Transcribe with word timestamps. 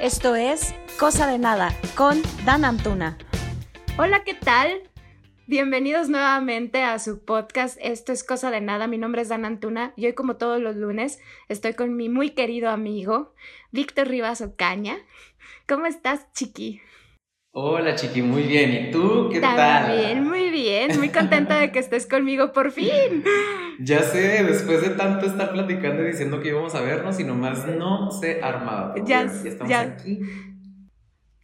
Esto 0.00 0.36
es 0.36 0.74
Cosa 0.98 1.26
de 1.26 1.38
Nada 1.38 1.74
con 1.96 2.20
Dan 2.44 2.66
Antuna. 2.66 3.16
Hola, 3.96 4.24
¿qué 4.24 4.34
tal? 4.34 4.82
Bienvenidos 5.46 6.10
nuevamente 6.10 6.82
a 6.82 6.98
su 6.98 7.24
podcast 7.24 7.78
Esto 7.80 8.12
es 8.12 8.22
Cosa 8.22 8.50
de 8.50 8.60
Nada. 8.60 8.88
Mi 8.88 8.98
nombre 8.98 9.22
es 9.22 9.30
Dan 9.30 9.46
Antuna 9.46 9.94
y 9.96 10.04
hoy 10.04 10.12
como 10.12 10.36
todos 10.36 10.60
los 10.60 10.76
lunes 10.76 11.18
estoy 11.48 11.72
con 11.72 11.96
mi 11.96 12.10
muy 12.10 12.30
querido 12.30 12.68
amigo 12.68 13.32
Víctor 13.72 14.08
Rivas 14.08 14.42
Ocaña. 14.42 14.98
¿Cómo 15.66 15.86
estás, 15.86 16.30
chiqui? 16.34 16.82
Hola 17.58 17.94
Chiqui, 17.94 18.20
muy 18.20 18.42
bien. 18.42 18.70
¿Y 18.70 18.90
tú 18.90 19.30
qué 19.32 19.40
tal? 19.40 19.56
tal? 19.56 19.96
Bien, 19.96 20.22
muy 20.22 20.50
bien. 20.50 20.94
Muy 20.98 21.08
contenta 21.08 21.58
de 21.58 21.72
que 21.72 21.78
estés 21.78 22.06
conmigo 22.06 22.52
por 22.52 22.70
fin. 22.70 23.24
Ya 23.78 24.02
sé, 24.02 24.42
después 24.42 24.80
de 24.80 24.90
tanto 24.90 25.26
estar 25.26 25.52
platicando 25.52 26.02
y 26.02 26.06
diciendo 26.06 26.40
que 26.40 26.48
íbamos 26.48 26.74
a 26.74 26.80
vernos 26.80 27.20
y 27.20 27.24
nomás 27.24 27.66
no 27.66 28.10
se 28.10 28.42
armaba. 28.42 28.94
Ya, 29.04 29.26
ya 29.26 29.48
estamos 29.50 29.70
ya. 29.70 29.80
aquí. 29.82 30.20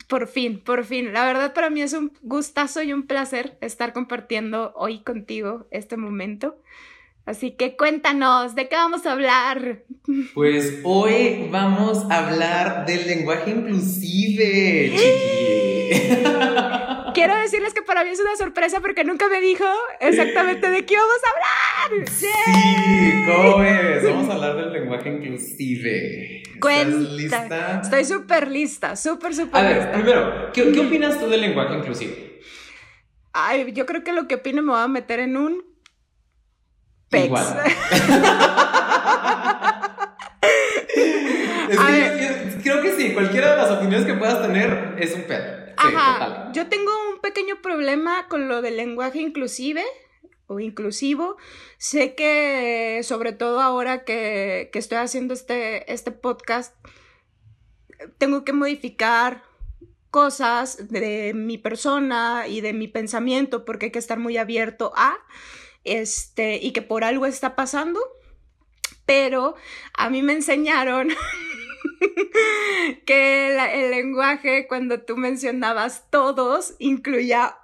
Por 0.08 0.28
fin, 0.28 0.58
por 0.60 0.84
fin. 0.84 1.12
La 1.12 1.26
verdad 1.26 1.52
para 1.52 1.68
mí 1.68 1.82
es 1.82 1.92
un 1.92 2.10
gustazo 2.22 2.82
y 2.82 2.94
un 2.94 3.06
placer 3.06 3.58
estar 3.60 3.92
compartiendo 3.92 4.72
hoy 4.76 5.00
contigo 5.00 5.66
este 5.70 5.98
momento. 5.98 6.56
Así 7.26 7.50
que 7.50 7.76
cuéntanos, 7.76 8.54
¿de 8.54 8.68
qué 8.68 8.76
vamos 8.76 9.04
a 9.04 9.12
hablar? 9.12 9.84
Pues 10.34 10.80
hoy 10.84 11.48
vamos 11.50 12.04
a 12.10 12.26
hablar 12.26 12.86
del 12.86 13.06
lenguaje 13.06 13.50
inclusive, 13.50 14.92
Chiqui. 14.96 15.58
Quiero 17.14 17.36
decirles 17.36 17.74
que 17.74 17.82
para 17.82 18.04
mí 18.04 18.10
es 18.10 18.20
una 18.20 18.36
sorpresa 18.36 18.80
porque 18.80 19.04
nunca 19.04 19.28
me 19.28 19.40
dijo 19.40 19.64
exactamente 20.00 20.70
de 20.70 20.84
qué 20.86 20.96
vamos 20.96 21.18
a 21.24 21.28
hablar. 21.90 22.08
Sí, 22.10 22.26
¿cómo 23.26 23.58
ves? 23.58 24.04
Vamos 24.04 24.28
a 24.30 24.32
hablar 24.34 24.56
del 24.56 24.72
lenguaje 24.72 25.08
inclusive. 25.10 26.38
¿Estás 26.42 26.58
Cuenta. 26.60 26.98
lista? 27.12 27.80
Estoy 27.82 28.04
súper 28.04 28.48
lista, 28.48 28.96
súper, 28.96 29.32
A 29.32 29.34
súper 29.34 29.62
ver, 29.64 29.76
lista. 29.76 29.92
primero, 29.92 30.52
¿qué, 30.52 30.72
qué 30.72 30.80
opinas 30.80 31.18
tú 31.18 31.28
del 31.28 31.40
lenguaje 31.40 31.74
inclusive? 31.76 32.40
Ay, 33.32 33.72
yo 33.72 33.84
creo 33.86 34.04
que 34.04 34.12
lo 34.12 34.28
que 34.28 34.36
opino 34.36 34.62
me 34.62 34.72
va 34.72 34.84
a 34.84 34.88
meter 34.88 35.20
en 35.20 35.36
un 35.36 35.64
pex. 37.10 37.26
Igual. 37.26 37.46
Es 41.68 41.78
A 41.78 41.86
que 41.86 41.92
ver. 41.92 42.58
creo 42.62 42.82
que 42.82 42.92
sí, 42.92 43.12
cualquiera 43.14 43.52
de 43.52 43.56
las 43.56 43.70
opiniones 43.70 44.04
que 44.06 44.14
puedas 44.14 44.42
tener 44.42 44.94
es 44.98 45.14
un 45.14 45.22
pedo. 45.22 45.61
Ajá, 45.82 46.26
total. 46.26 46.52
yo 46.52 46.68
tengo 46.68 46.92
un 47.12 47.20
pequeño 47.20 47.60
problema 47.62 48.28
con 48.28 48.48
lo 48.48 48.62
del 48.62 48.76
lenguaje 48.76 49.20
inclusive 49.20 49.84
o 50.46 50.60
inclusivo. 50.60 51.36
Sé 51.78 52.14
que 52.14 53.00
sobre 53.02 53.32
todo 53.32 53.60
ahora 53.60 54.04
que, 54.04 54.70
que 54.72 54.78
estoy 54.78 54.98
haciendo 54.98 55.34
este, 55.34 55.90
este 55.92 56.10
podcast, 56.10 56.74
tengo 58.18 58.44
que 58.44 58.52
modificar 58.52 59.42
cosas 60.10 60.88
de 60.90 61.32
mi 61.34 61.56
persona 61.56 62.46
y 62.46 62.60
de 62.60 62.74
mi 62.74 62.86
pensamiento 62.86 63.64
porque 63.64 63.86
hay 63.86 63.92
que 63.92 63.98
estar 63.98 64.18
muy 64.18 64.36
abierto 64.36 64.92
a 64.94 65.16
este 65.84 66.58
y 66.62 66.72
que 66.72 66.82
por 66.82 67.02
algo 67.02 67.24
está 67.24 67.56
pasando 67.56 67.98
pero 69.06 69.56
a 69.94 70.10
mí 70.10 70.22
me 70.22 70.34
enseñaron 70.34 71.08
que 73.06 73.56
el 73.56 73.90
lenguaje 73.90 74.66
cuando 74.66 75.00
tú 75.02 75.16
mencionabas 75.16 76.10
todos 76.10 76.74
incluía 76.78 77.56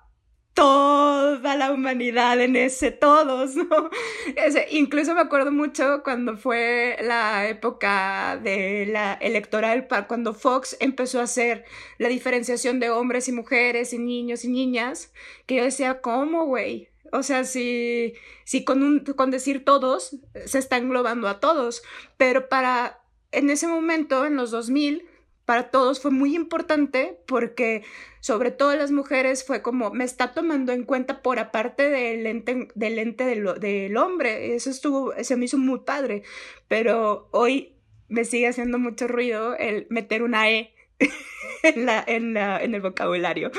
toda 0.58 1.54
la 1.54 1.70
humanidad 1.70 2.40
en 2.40 2.56
ese 2.56 2.90
todos, 2.90 3.54
¿no? 3.54 3.90
Incluso 4.70 5.14
me 5.14 5.20
acuerdo 5.20 5.52
mucho 5.52 6.02
cuando 6.02 6.36
fue 6.36 6.96
la 7.00 7.48
época 7.48 8.40
de 8.42 8.86
la 8.86 9.12
electoral, 9.14 9.86
cuando 10.08 10.34
Fox 10.34 10.76
empezó 10.80 11.20
a 11.20 11.24
hacer 11.24 11.64
la 11.98 12.08
diferenciación 12.08 12.80
de 12.80 12.90
hombres 12.90 13.28
y 13.28 13.32
mujeres 13.32 13.92
y 13.92 14.00
niños 14.00 14.44
y 14.44 14.48
niñas, 14.48 15.12
que 15.46 15.54
yo 15.54 15.62
decía, 15.62 16.00
¿cómo, 16.00 16.46
güey? 16.46 16.88
O 17.12 17.22
sea, 17.22 17.44
si, 17.44 18.14
si 18.44 18.64
con, 18.64 18.82
un, 18.82 19.04
con 19.04 19.30
decir 19.30 19.64
todos 19.64 20.16
se 20.44 20.58
está 20.58 20.76
englobando 20.76 21.28
a 21.28 21.38
todos, 21.38 21.84
pero 22.16 22.48
para, 22.48 22.97
en 23.32 23.50
ese 23.50 23.66
momento, 23.66 24.24
en 24.24 24.36
los 24.36 24.50
2000, 24.50 25.06
para 25.44 25.70
todos 25.70 26.00
fue 26.00 26.10
muy 26.10 26.34
importante 26.36 27.20
porque 27.26 27.82
sobre 28.20 28.50
todo 28.50 28.76
las 28.76 28.90
mujeres 28.90 29.46
fue 29.46 29.62
como 29.62 29.90
me 29.90 30.04
está 30.04 30.34
tomando 30.34 30.72
en 30.72 30.84
cuenta 30.84 31.22
por 31.22 31.38
aparte 31.38 31.88
del 31.88 32.26
ente 32.26 32.68
del, 32.74 32.98
ente 32.98 33.24
del, 33.24 33.96
hombre. 33.96 34.54
Eso 34.54 34.68
estuvo 34.68 35.14
se 35.22 35.36
me 35.36 35.46
hizo 35.46 35.56
muy 35.56 35.80
padre. 35.80 36.22
Pero 36.68 37.28
hoy 37.32 37.76
me 38.08 38.26
sigue 38.26 38.48
haciendo 38.48 38.78
mucho 38.78 39.08
ruido 39.08 39.56
el 39.56 39.86
meter 39.88 40.22
una 40.22 40.50
e 40.50 40.74
en 41.62 41.84
la 41.86 42.04
en 42.06 42.74
el 42.74 42.80
vocabulario 42.82 43.50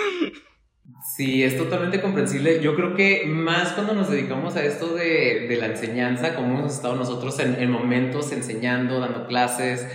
Sí, 1.16 1.44
es 1.44 1.58
totalmente 1.58 2.02
comprensible. 2.02 2.62
Yo 2.62 2.76
creo 2.76 2.96
que 2.96 3.26
más 3.26 3.74
cuando 3.74 3.94
nos 3.94 4.10
dedicamos 4.10 4.56
a 4.56 4.64
esto 4.64 4.94
de, 4.96 5.48
de 5.48 5.58
la 5.58 5.68
enseñanza, 5.68 6.36
como 6.36 6.58
hemos 6.58 6.74
estado 6.74 6.96
nosotros 6.96 7.40
en, 7.40 7.56
en 7.56 7.72
momentos 7.72 8.32
enseñando, 8.32 9.00
dando 9.00 9.28
clases, 9.28 9.88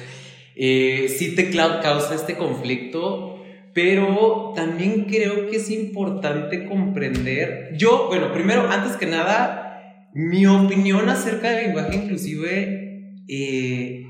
eh, 0.57 1.07
sí 1.09 1.35
te 1.35 1.51
causa 1.51 2.15
este 2.15 2.37
conflicto, 2.37 3.43
pero 3.73 4.53
también 4.55 5.05
creo 5.05 5.51
que 5.51 5.57
es 5.57 5.71
importante 5.71 6.67
comprender. 6.67 7.77
Yo, 7.77 8.07
bueno, 8.09 8.33
primero, 8.33 8.69
antes 8.71 8.97
que 8.97 9.07
nada, 9.07 10.11
mi 10.15 10.47
opinión 10.47 11.09
acerca 11.09 11.51
del 11.51 11.67
lenguaje 11.67 11.97
inclusive, 11.97 13.25
eh, 13.29 14.07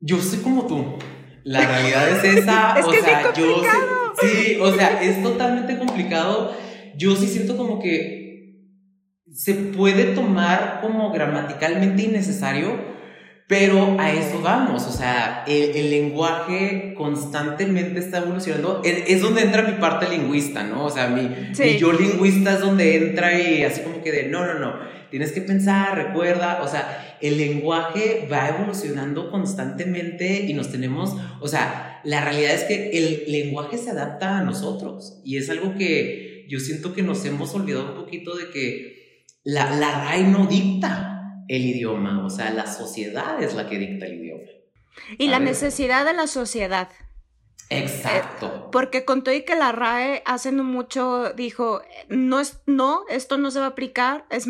yo 0.00 0.18
soy 0.20 0.38
como 0.40 0.66
tú. 0.66 0.98
La 1.44 1.66
realidad 1.66 2.08
es 2.10 2.38
esa. 2.38 2.74
Es 2.78 2.86
o 2.86 2.90
que 2.90 2.98
es 2.98 3.04
bien 3.04 3.18
sea, 3.20 3.32
yo 3.34 3.62
sí, 4.20 4.26
sí, 4.28 4.58
o 4.60 4.74
sea, 4.74 5.02
es 5.02 5.22
totalmente 5.22 5.78
complicado. 5.78 6.54
Yo 6.96 7.16
sí 7.16 7.26
siento 7.26 7.56
como 7.56 7.80
que 7.80 8.22
se 9.32 9.54
puede 9.54 10.04
tomar 10.14 10.80
como 10.82 11.10
gramaticalmente 11.10 12.02
innecesario, 12.02 12.76
pero 13.48 13.96
a 13.98 14.12
eso 14.12 14.40
vamos. 14.42 14.86
O 14.86 14.92
sea, 14.92 15.44
el, 15.46 15.76
el 15.76 15.90
lenguaje 15.90 16.94
constantemente 16.96 17.98
está 17.98 18.18
evolucionando. 18.18 18.82
Es, 18.84 19.04
es 19.08 19.22
donde 19.22 19.42
entra 19.42 19.62
mi 19.62 19.74
parte 19.80 20.08
lingüista, 20.08 20.62
¿no? 20.64 20.84
O 20.84 20.90
sea, 20.90 21.08
mi, 21.08 21.54
Sí. 21.54 21.62
mi 21.64 21.78
yo 21.78 21.92
lingüista 21.92 22.54
es 22.54 22.60
donde 22.60 22.96
entra 22.96 23.38
y 23.38 23.64
así 23.64 23.80
como 23.82 24.02
que 24.02 24.12
de 24.12 24.28
no, 24.28 24.44
no, 24.46 24.58
no. 24.58 24.74
Tienes 25.12 25.30
que 25.32 25.42
pensar, 25.42 25.94
recuerda, 25.94 26.62
o 26.62 26.68
sea, 26.68 27.18
el 27.20 27.36
lenguaje 27.36 28.26
va 28.32 28.48
evolucionando 28.48 29.30
constantemente 29.30 30.46
y 30.48 30.54
nos 30.54 30.72
tenemos, 30.72 31.14
o 31.38 31.46
sea, 31.46 32.00
la 32.02 32.24
realidad 32.24 32.54
es 32.54 32.64
que 32.64 32.90
el 32.96 33.30
lenguaje 33.30 33.76
se 33.76 33.90
adapta 33.90 34.38
a 34.38 34.42
nosotros 34.42 35.20
y 35.22 35.36
es 35.36 35.50
algo 35.50 35.74
que 35.76 36.46
yo 36.48 36.58
siento 36.60 36.94
que 36.94 37.02
nos 37.02 37.22
hemos 37.26 37.54
olvidado 37.54 37.90
un 37.90 37.94
poquito 38.04 38.34
de 38.34 38.48
que 38.50 39.26
la, 39.44 39.76
la 39.76 40.04
RAE 40.06 40.24
no 40.24 40.46
dicta 40.46 41.44
el 41.46 41.62
idioma, 41.66 42.24
o 42.24 42.30
sea, 42.30 42.50
la 42.50 42.66
sociedad 42.66 43.42
es 43.42 43.54
la 43.54 43.68
que 43.68 43.78
dicta 43.78 44.06
el 44.06 44.14
idioma. 44.14 44.42
y 45.18 45.28
A 45.28 45.30
la 45.30 45.38
ver. 45.40 45.48
necesidad 45.48 46.06
de 46.06 46.14
la 46.14 46.26
sociedad 46.26 46.88
Exacto. 47.78 48.68
Porque 48.70 49.04
con 49.04 49.22
todo 49.22 49.34
y 49.34 49.44
que 49.44 49.54
la 49.54 49.72
RAE 49.72 50.22
hace 50.24 50.52
mucho 50.52 51.32
dijo, 51.34 51.82
no 52.08 52.40
es, 52.40 52.60
no, 52.66 53.04
esto 53.08 53.38
no 53.38 53.50
se 53.50 53.60
va 53.60 53.66
a 53.66 53.68
aplicar, 53.70 54.24
es 54.30 54.46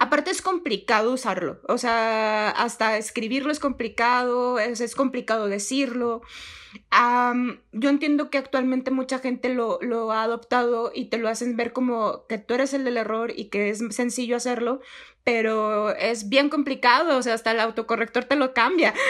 aparte 0.00 0.30
es 0.30 0.42
complicado 0.42 1.12
usarlo, 1.12 1.60
o 1.68 1.78
sea, 1.78 2.50
hasta 2.50 2.96
escribirlo 2.96 3.52
es 3.52 3.60
complicado, 3.60 4.58
es, 4.58 4.80
es 4.80 4.94
complicado 4.94 5.48
decirlo. 5.48 6.22
Yo 7.72 7.88
entiendo 7.88 8.30
que 8.30 8.38
actualmente 8.38 8.90
mucha 8.90 9.18
gente 9.18 9.48
lo, 9.48 9.78
lo 9.80 10.12
ha 10.12 10.22
adoptado 10.22 10.90
y 10.94 11.06
te 11.06 11.18
lo 11.18 11.28
hacen 11.28 11.56
ver 11.56 11.72
como 11.72 12.26
que 12.26 12.38
tú 12.38 12.54
eres 12.54 12.74
el 12.74 12.84
del 12.84 12.96
error 12.96 13.32
y 13.34 13.46
que 13.46 13.70
es 13.70 13.82
sencillo 13.90 14.36
hacerlo, 14.36 14.80
pero 15.24 15.90
es 15.96 16.28
bien 16.28 16.50
complicado, 16.50 17.16
o 17.18 17.22
sea, 17.22 17.34
hasta 17.34 17.50
el 17.52 17.60
autocorrector 17.60 18.24
te 18.24 18.36
lo 18.36 18.52
cambia. 18.54 18.92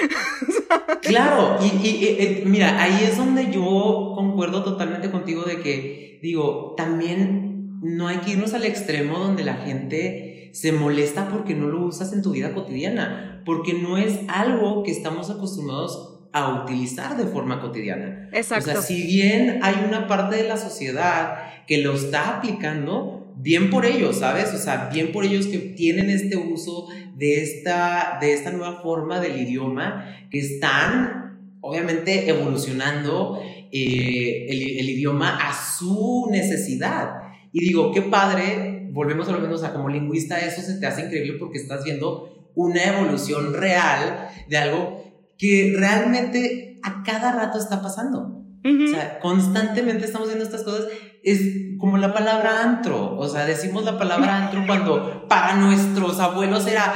Claro, 1.03 1.59
y, 1.61 1.87
y- 1.87 1.91
y- 1.97 2.07
eh, 2.19 2.43
mira, 2.47 2.83
ahí 2.83 3.05
es 3.05 3.17
donde 3.19 3.51
yo 3.53 4.13
concuerdo 4.15 4.65
totalmente 4.65 5.11
contigo 5.11 5.43
de 5.45 5.61
que, 5.61 6.19
digo, 6.23 6.75
también 6.77 7.79
no 7.83 8.09
hay 8.09 8.19
que 8.19 8.31
irnos 8.33 8.55
al 8.55 8.65
extremo 8.65 9.19
donde 9.19 9.45
la 9.45 9.55
gente 9.55 10.51
se 10.55 10.73
molesta 10.73 11.29
porque 11.29 11.55
no 11.55 11.69
lo 11.69 11.85
usas 11.85 12.13
en 12.15 12.23
tu 12.23 12.31
vida 12.33 12.55
cotidiana, 12.55 13.43
porque 13.45 13.75
no 13.75 13.99
es 13.99 14.21
algo 14.29 14.83
que 14.83 14.93
estamos 14.93 15.29
acostumbrados 15.31 16.21
a 16.33 16.63
utilizar 16.63 17.17
de 17.17 17.27
forma 17.27 17.61
cotidiana. 17.61 18.31
Exacto. 18.33 18.71
O 18.71 18.73
sea, 18.73 18.83
si 18.83 19.03
bien 19.07 19.61
hay 19.63 19.85
una 19.87 20.07
parte 20.09 20.37
de 20.37 20.49
la 20.49 20.57
sociedad 20.57 21.65
que 21.67 21.79
lo 21.79 21.93
está 21.95 22.39
aplicando, 22.39 23.24
bien 23.37 23.71
por 23.71 23.87
ellos, 23.87 24.19
¿sabes? 24.19 24.53
O 24.55 24.59
sea, 24.59 24.89
bien 24.93 25.13
por 25.13 25.25
ellos 25.25 25.47
que 25.47 25.59
tienen 25.59 26.11
este 26.11 26.37
uso 26.37 26.89
de 27.17 27.43
esta, 27.43 28.19
de 28.21 28.33
esta 28.33 28.51
nueva 28.51 28.81
forma 28.83 29.21
del 29.21 29.41
idioma, 29.41 30.05
que 30.31 30.39
están 30.39 31.25
obviamente 31.61 32.29
evolucionando 32.29 33.41
eh, 33.73 34.47
el, 34.49 34.89
idioma 34.91 35.37
a 35.37 35.53
su 35.53 36.29
necesidad. 36.31 37.11
Y 37.53 37.61
digo, 37.67 37.91
qué 37.93 38.03
padre, 38.03 38.89
volvemos 38.93 39.29
a 39.29 39.33
lo 39.33 39.41
mismo, 39.41 39.55
o 39.55 39.59
sea, 39.59 39.73
como 39.73 39.89
lingüista 39.89 40.39
eso 40.39 40.61
se 40.61 40.79
te 40.79 40.87
hace 40.87 41.07
increíble 41.07 41.39
porque 41.39 41.59
estás 41.59 41.85
viendo 41.85 42.51
una 42.55 42.85
evolución 42.85 43.55
real 43.55 44.29
de 44.49 44.57
algo 44.57 45.05
que 45.39 45.75
realmente 45.77 46.79
a 46.83 47.03
cada 47.03 47.33
rato 47.33 47.59
está 47.59 47.81
pasando. 47.81 48.44
O 48.65 48.89
sea, 48.89 49.19
constantemente 49.19 50.07
estamos 50.07 50.29
viendo 50.29 50.45
estas 50.45 50.63
cosas. 50.63 50.87
Es 51.23 51.41
como 51.79 51.99
la 51.99 52.15
palabra 52.15 52.63
antro. 52.63 53.15
O 53.19 53.29
sea, 53.29 53.45
decimos 53.45 53.85
la 53.85 53.99
palabra 53.99 54.37
antro 54.45 54.65
cuando 54.67 55.29
para 55.29 55.57
nuestros 55.57 56.19
abuelos 56.19 56.67
era 56.67 56.95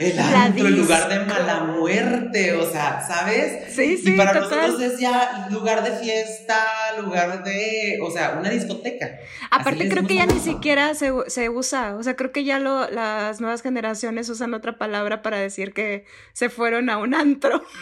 el 0.00 0.18
antro, 0.18 0.66
el 0.66 0.76
lugar 0.76 1.08
de 1.08 1.20
mala 1.24 1.64
muerte. 1.64 2.54
O 2.54 2.68
sea, 2.68 3.00
¿sabes? 3.06 3.72
Sí, 3.72 3.96
sí. 3.96 4.14
Y 4.14 4.16
para 4.16 4.34
nosotros 4.34 4.80
es 4.80 4.98
ya 4.98 5.46
lugar 5.52 5.84
de 5.84 5.92
fiesta, 5.92 6.64
lugar 7.00 7.44
de. 7.44 8.00
O 8.02 8.10
sea, 8.10 8.36
una 8.38 8.50
discoteca. 8.50 9.18
Aparte, 9.52 9.88
creo 9.88 10.04
que 10.08 10.16
ya 10.16 10.26
ni 10.26 10.40
siquiera 10.40 10.96
se, 10.96 11.12
se, 11.28 11.48
usa. 11.48 11.94
O 11.94 12.02
sea, 12.02 12.16
creo 12.16 12.32
que 12.32 12.42
ya 12.42 12.58
lo, 12.58 12.90
las 12.90 13.40
nuevas 13.40 13.62
generaciones 13.62 14.28
usan 14.28 14.52
otra 14.54 14.78
palabra 14.78 15.22
para 15.22 15.38
decir 15.38 15.72
que 15.72 16.04
se 16.32 16.48
fueron 16.48 16.90
a 16.90 16.98
un 16.98 17.14
antro. 17.14 17.62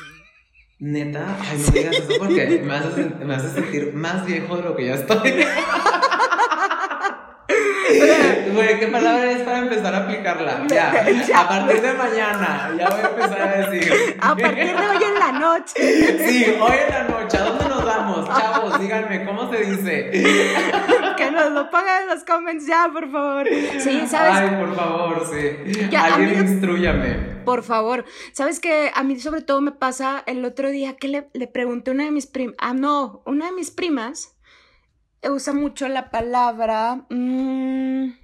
Neta, 0.84 1.38
ay, 1.40 1.62
no 1.64 1.72
digas 1.72 1.96
eso 1.96 2.08
porque 2.18 2.60
me 3.24 3.34
hace, 3.34 3.50
sentir 3.50 3.92
más 3.94 4.26
viejo 4.26 4.56
de 4.56 4.62
lo 4.62 4.74
que 4.74 4.86
ya 4.86 4.94
estoy. 4.94 5.30
Güey, 8.52 8.78
¿qué 8.78 8.88
palabra 8.88 9.30
es 9.30 9.42
para 9.42 9.58
empezar 9.58 9.94
a 9.94 9.98
aplicarla? 9.98 10.66
Ya, 10.72 10.90
a 11.34 11.48
partir 11.48 11.82
de 11.82 11.92
mañana, 11.94 12.70
ya 12.78 12.88
voy 12.88 13.00
a 13.00 13.08
empezar 13.08 13.42
a 13.42 13.68
decir. 13.68 14.16
A 14.20 14.36
partir 14.36 14.76
de 14.76 14.88
hoy 14.88 15.04
en 15.04 15.18
la 15.18 15.32
noche. 15.32 15.72
Sí, 16.32 16.46
hoy 16.60 16.76
en 16.86 16.94
la 16.94 17.02
noche, 17.04 17.36
¿a 17.36 17.42
dónde 17.42 17.68
nos 17.68 17.84
vamos? 17.84 18.28
Chavos, 18.28 18.80
díganme, 18.80 19.24
¿cómo 19.24 19.50
se 19.50 19.64
dice? 19.64 20.10
Que 21.16 21.30
nos 21.30 21.52
lo 21.52 21.70
pongan 21.70 22.02
en 22.02 22.08
los 22.08 22.24
comments 22.24 22.66
ya, 22.66 22.88
por 22.92 23.10
favor. 23.10 23.46
Sí, 23.78 24.02
¿sabes? 24.08 24.34
Ay, 24.34 24.50
por 24.58 24.74
favor, 24.74 25.26
sí. 25.30 25.90
Alguien 25.96 26.48
instruyame. 26.48 27.32
Por 27.44 27.62
favor. 27.62 28.04
¿Sabes 28.32 28.60
que 28.60 28.90
A 28.94 29.02
mí 29.02 29.18
sobre 29.18 29.42
todo 29.42 29.60
me 29.60 29.72
pasa 29.72 30.22
el 30.26 30.44
otro 30.44 30.70
día 30.70 30.96
que 30.96 31.08
le, 31.08 31.28
le 31.32 31.46
pregunté 31.48 31.90
a 31.90 31.94
una 31.94 32.04
de 32.04 32.10
mis 32.10 32.26
primas, 32.26 32.56
ah, 32.58 32.74
no, 32.74 33.22
una 33.26 33.46
de 33.46 33.52
mis 33.52 33.70
primas 33.70 34.31
usa 35.30 35.52
mucho 35.52 35.88
la 35.88 36.10
palabra... 36.10 37.06
Mm, 37.10 38.14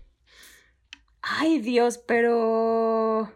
ay 1.22 1.58
Dios, 1.60 1.98
pero... 1.98 3.32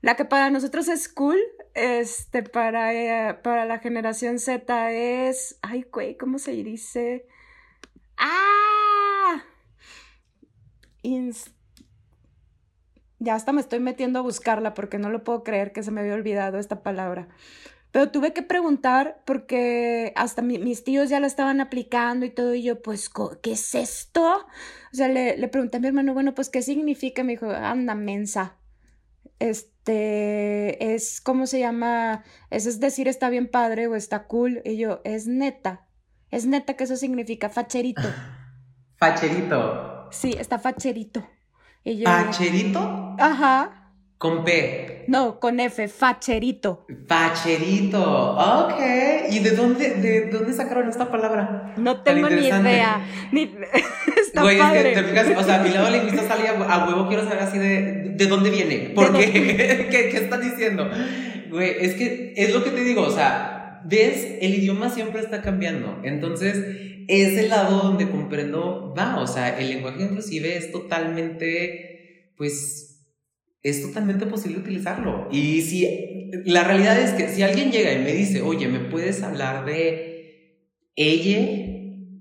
La 0.00 0.16
que 0.16 0.24
para 0.24 0.50
nosotros 0.50 0.88
es 0.88 1.08
cool, 1.08 1.38
este, 1.74 2.42
para, 2.42 2.94
eh, 2.94 3.34
para 3.34 3.66
la 3.66 3.78
generación 3.78 4.38
Z 4.38 4.92
es... 4.92 5.58
Ay, 5.62 5.86
güey, 5.92 6.16
¿cómo 6.16 6.38
se 6.38 6.52
dice? 6.52 7.26
¡Ah! 8.16 8.50
Ya 13.22 13.34
hasta 13.34 13.52
me 13.52 13.60
estoy 13.60 13.80
metiendo 13.80 14.18
a 14.18 14.22
buscarla 14.22 14.72
porque 14.72 14.98
no 14.98 15.10
lo 15.10 15.24
puedo 15.24 15.44
creer 15.44 15.72
que 15.72 15.82
se 15.82 15.90
me 15.90 16.00
había 16.00 16.14
olvidado 16.14 16.58
esta 16.58 16.82
palabra. 16.82 17.28
Pero 17.92 18.10
tuve 18.10 18.32
que 18.32 18.42
preguntar 18.42 19.22
porque 19.26 20.12
hasta 20.16 20.42
mis 20.42 20.84
tíos 20.84 21.08
ya 21.08 21.18
la 21.18 21.26
estaban 21.26 21.60
aplicando 21.60 22.24
y 22.24 22.30
todo, 22.30 22.54
y 22.54 22.62
yo, 22.62 22.82
pues, 22.82 23.10
¿qué 23.42 23.52
es 23.52 23.74
esto? 23.74 24.46
O 24.92 24.96
sea, 24.96 25.08
le, 25.08 25.36
le 25.36 25.48
pregunté 25.48 25.78
a 25.78 25.80
mi 25.80 25.88
hermano, 25.88 26.14
bueno, 26.14 26.34
pues, 26.34 26.48
¿qué 26.50 26.62
significa? 26.62 27.24
Me 27.24 27.32
dijo, 27.32 27.50
anda, 27.50 27.94
mensa. 27.94 28.56
Este, 29.40 30.94
es, 30.94 31.20
¿cómo 31.20 31.46
se 31.46 31.58
llama? 31.58 32.24
Eso 32.50 32.68
es 32.68 32.78
decir, 32.78 33.08
está 33.08 33.28
bien 33.30 33.48
padre 33.48 33.86
o 33.88 33.96
está 33.96 34.26
cool. 34.26 34.62
Y 34.64 34.76
yo, 34.76 35.00
es 35.04 35.26
neta. 35.26 35.86
Es 36.30 36.46
neta 36.46 36.74
que 36.74 36.84
eso 36.84 36.96
significa 36.96 37.48
facherito. 37.48 38.02
Facherito. 38.96 40.08
Sí, 40.10 40.36
está 40.38 40.58
facherito. 40.58 41.26
¿Facherito? 42.04 43.16
Ajá. 43.18 43.79
Con 44.20 44.44
P. 44.44 45.04
No, 45.08 45.40
con 45.40 45.60
F, 45.60 45.88
facherito. 45.88 46.84
Facherito, 47.08 48.36
ok. 48.36 48.74
¿Y 49.30 49.38
de 49.38 49.52
dónde, 49.52 49.94
de 49.94 50.26
dónde 50.26 50.52
sacaron 50.52 50.90
esta 50.90 51.10
palabra? 51.10 51.72
No 51.78 52.02
tengo 52.02 52.28
ni 52.28 52.48
idea. 52.48 53.00
Ni... 53.32 53.44
Está 54.20 54.42
Güey, 54.42 54.60
es 54.60 54.72
que 54.72 54.92
te 54.92 55.04
fijas, 55.04 55.38
o 55.38 55.42
sea, 55.42 55.62
mi 55.62 55.70
lado 55.70 55.88
lingüista 55.88 56.28
salía 56.28 56.50
a 56.50 56.86
huevo, 56.86 57.08
quiero 57.08 57.24
saber 57.24 57.38
así 57.38 57.56
de, 57.56 58.12
de 58.14 58.26
dónde 58.26 58.50
viene, 58.50 58.90
por 58.94 59.16
qué, 59.16 59.30
¿Qué, 59.90 60.10
qué 60.10 60.16
están 60.18 60.42
diciendo. 60.42 60.90
Güey, 61.48 61.76
es 61.80 61.94
que 61.94 62.34
es 62.36 62.52
lo 62.52 62.62
que 62.62 62.72
te 62.72 62.84
digo, 62.84 63.00
o 63.00 63.10
sea, 63.10 63.80
ves, 63.86 64.36
el 64.42 64.54
idioma 64.54 64.90
siempre 64.90 65.22
está 65.22 65.40
cambiando, 65.40 65.98
entonces 66.04 66.62
ese 67.08 67.48
lado 67.48 67.84
donde 67.84 68.10
comprendo 68.10 68.92
va, 68.94 69.18
o 69.18 69.26
sea, 69.26 69.58
el 69.58 69.70
lenguaje 69.70 70.02
inclusive 70.02 70.58
es 70.58 70.70
totalmente, 70.72 72.34
pues, 72.36 72.89
es 73.62 73.82
totalmente 73.82 74.26
posible 74.26 74.58
utilizarlo. 74.58 75.28
Y 75.30 75.60
si 75.62 76.30
la 76.44 76.64
realidad 76.64 76.98
es 76.98 77.12
que 77.12 77.28
si 77.28 77.42
alguien 77.42 77.70
llega 77.70 77.92
y 77.92 77.98
me 77.98 78.12
dice, 78.12 78.42
oye, 78.42 78.68
¿me 78.68 78.80
puedes 78.80 79.22
hablar 79.22 79.64
de 79.64 80.56
ella? 80.96 81.76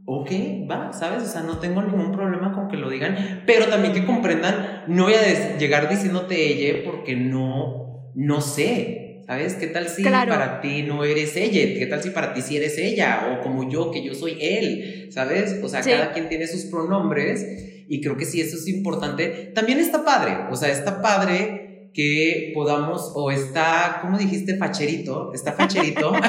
Ok, 0.05 0.31
va, 0.69 0.91
¿sabes? 0.91 1.23
O 1.23 1.27
sea, 1.27 1.41
no 1.43 1.59
tengo 1.59 1.81
ningún 1.81 2.11
problema 2.11 2.53
con 2.53 2.67
que 2.67 2.77
lo 2.77 2.89
digan, 2.89 3.43
pero 3.45 3.67
también 3.67 3.93
que 3.93 4.05
comprendan, 4.05 4.85
no 4.87 5.03
voy 5.03 5.13
a 5.13 5.57
llegar 5.57 5.87
diciéndote 5.87 6.35
ella 6.35 6.79
porque 6.83 7.15
no, 7.15 8.11
no 8.15 8.41
sé, 8.41 9.21
¿sabes? 9.27 9.53
¿Qué 9.53 9.67
tal 9.67 9.87
si 9.87 10.03
para 10.03 10.61
ti 10.61 10.81
no 10.81 11.03
eres 11.03 11.35
ella? 11.37 11.77
¿Qué 11.77 11.85
tal 11.85 12.01
si 12.01 12.09
para 12.09 12.33
ti 12.33 12.41
sí 12.41 12.57
eres 12.57 12.77
ella? 12.79 13.31
O 13.31 13.43
como 13.43 13.69
yo, 13.69 13.91
que 13.91 14.03
yo 14.03 14.15
soy 14.15 14.37
él, 14.41 15.09
¿sabes? 15.11 15.59
O 15.63 15.69
sea, 15.69 15.81
cada 15.81 16.11
quien 16.11 16.27
tiene 16.27 16.47
sus 16.47 16.65
pronombres 16.65 17.78
y 17.89 18.01
creo 18.01 18.15
que 18.15 18.25
sí, 18.25 18.39
eso 18.39 18.55
es 18.55 18.67
importante. 18.67 19.51
También 19.55 19.79
está 19.79 20.05
padre, 20.05 20.37
o 20.51 20.55
sea, 20.55 20.69
está 20.69 21.01
padre 21.01 21.91
que 21.93 22.51
podamos, 22.53 23.11
o 23.15 23.31
está, 23.31 23.97
¿cómo 24.01 24.17
dijiste? 24.17 24.57
Facherito, 24.57 25.33
está 25.33 25.53
facherito. 25.53 26.13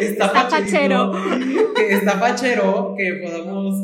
está, 0.00 0.28
fachero. 0.28 1.12
Que 1.74 1.94
está 1.94 2.18
fachero 2.18 2.94
que 2.98 3.20
podamos 3.24 3.76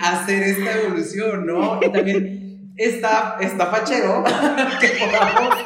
hacer 0.00 0.42
esta 0.44 0.80
evolución, 0.80 1.44
¿no? 1.44 1.80
Y 1.82 1.90
también 1.90 2.72
está, 2.76 3.36
está 3.40 3.66
fachero 3.66 4.22
que 4.80 4.88
podamos 5.04 5.56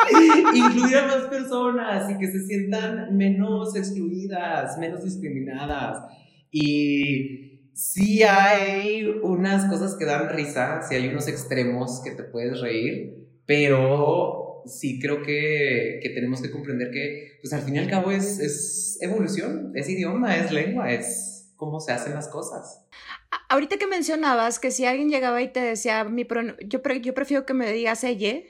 incluir 0.55 0.97
a 0.97 1.07
más 1.07 1.25
personas 1.27 2.11
y 2.11 2.17
que 2.19 2.29
se 2.29 2.47
sientan 2.47 3.15
menos 3.15 3.77
excluidas, 3.77 4.79
menos 4.79 5.05
discriminadas. 5.05 6.03
Y 6.51 7.50
sí 7.81 8.23
hay 8.23 9.07
unas 9.23 9.65
cosas 9.71 9.97
que 9.97 10.05
dan 10.05 10.29
risa, 10.29 10.83
sí 10.87 10.95
hay 10.95 11.09
unos 11.09 11.29
extremos 11.29 12.03
que 12.05 12.11
te 12.11 12.25
puedes 12.25 12.61
reír, 12.61 13.15
pero 13.47 14.63
sí 14.67 15.01
creo 15.01 15.23
que, 15.23 15.99
que 16.03 16.11
tenemos 16.11 16.43
que 16.43 16.51
comprender 16.51 16.91
que, 16.91 17.39
pues 17.41 17.55
al 17.55 17.63
fin 17.63 17.77
y 17.77 17.79
al 17.79 17.89
cabo 17.89 18.11
es, 18.11 18.39
es 18.39 18.99
evolución, 19.01 19.73
es 19.75 19.89
idioma, 19.89 20.37
es 20.37 20.53
lengua, 20.53 20.93
es 20.93 21.55
cómo 21.57 21.81
se 21.81 21.93
hacen 21.93 22.13
las 22.13 22.29
cosas. 22.29 22.85
Ahorita 23.49 23.79
que 23.79 23.87
mencionabas 23.87 24.59
que 24.59 24.71
si 24.71 24.85
alguien 24.85 25.09
llegaba 25.09 25.41
y 25.41 25.49
te 25.49 25.61
decía, 25.61 26.05
mi 26.05 26.27
yo, 26.67 26.83
yo 27.01 27.15
prefiero 27.15 27.47
que 27.47 27.55
me 27.55 27.73
digas 27.73 28.05
ella, 28.05 28.41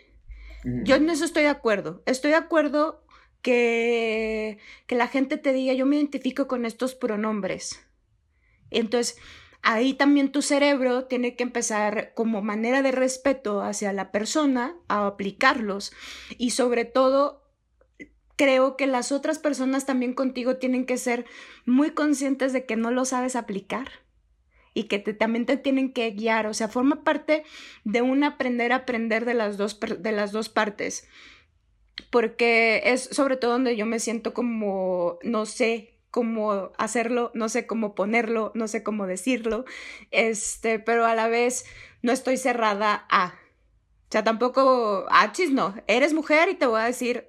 yo 0.65 0.97
en 0.97 1.09
eso 1.09 1.25
estoy 1.25 1.45
de 1.45 1.51
acuerdo. 1.51 2.03
Estoy 2.05 2.33
de 2.33 2.37
acuerdo 2.37 3.05
que, 3.43 4.59
que 4.89 4.97
la 4.97 5.07
gente 5.07 5.37
te 5.39 5.53
diga, 5.53 5.73
yo 5.73 5.87
me 5.87 5.97
identifico 5.97 6.49
con 6.49 6.67
estos 6.67 6.97
pronombres. 6.97 7.81
Entonces, 8.71 9.19
ahí 9.63 9.95
también 9.95 10.33
tu 10.33 10.43
cerebro 10.43 11.05
tiene 11.05 11.37
que 11.37 11.43
empezar 11.43 12.13
como 12.15 12.43
manera 12.43 12.83
de 12.83 12.93
respeto 12.93 13.63
hacia 13.63 13.93
la 13.93 14.11
persona 14.13 14.77
a 14.89 15.07
aplicarlos. 15.07 15.93
Y 16.39 16.51
sobre 16.51 16.85
todo 16.85 17.41
creo 18.37 18.77
que 18.77 18.87
las 18.87 19.13
otras 19.13 19.39
personas 19.39 19.85
también 19.85 20.15
contigo 20.15 20.57
tienen 20.57 20.87
que 20.87 20.97
ser 20.97 21.27
muy 21.67 21.91
conscientes 21.91 22.55
de 22.55 22.65
que 22.65 22.75
no 22.75 22.91
lo 22.91 23.05
sabes 23.05 23.37
aplicar 23.37 23.91
y 24.73 24.85
que 24.85 24.99
también 24.99 25.45
te 25.45 25.59
tienen 25.59 25.93
que 25.93 26.11
guiar, 26.13 26.47
o 26.47 26.55
sea, 26.55 26.69
forma 26.69 27.05
parte 27.05 27.45
de 27.85 28.01
un 28.01 28.25
aprender 28.25 28.73
a 28.73 28.77
aprender 28.77 29.27
de 29.27 29.35
las 29.35 29.59
dos, 29.59 29.79
de 29.81 30.13
las 30.13 30.33
dos 30.33 30.49
partes, 30.49 31.07
porque 32.11 32.81
es 32.87 33.03
sobre 33.03 33.37
todo 33.37 33.53
donde 33.53 33.77
yo 33.77 33.85
me 33.85 33.99
siento 33.99 34.33
como, 34.33 35.19
no 35.23 35.45
sé, 35.45 36.00
cómo 36.11 36.73
hacerlo, 36.79 37.31
no 37.35 37.49
sé 37.49 37.67
cómo 37.67 37.95
ponerlo, 37.95 38.53
no 38.55 38.69
sé 38.69 38.83
cómo 38.83 39.07
decirlo, 39.07 39.65
este, 40.11 40.79
pero 40.79 41.07
a 41.07 41.15
la 41.15 41.29
vez 41.29 41.65
no 42.03 42.13
estoy 42.13 42.37
cerrada 42.37 43.07
a. 43.11 43.35
O 44.09 44.13
sea, 44.13 44.25
tampoco, 44.25 45.07
ah, 45.11 45.31
chis, 45.33 45.53
no, 45.53 45.75
eres 45.87 46.15
mujer 46.15 46.49
y 46.49 46.55
te 46.55 46.67
voy 46.67 46.81
a 46.81 46.85
decir 46.85 47.29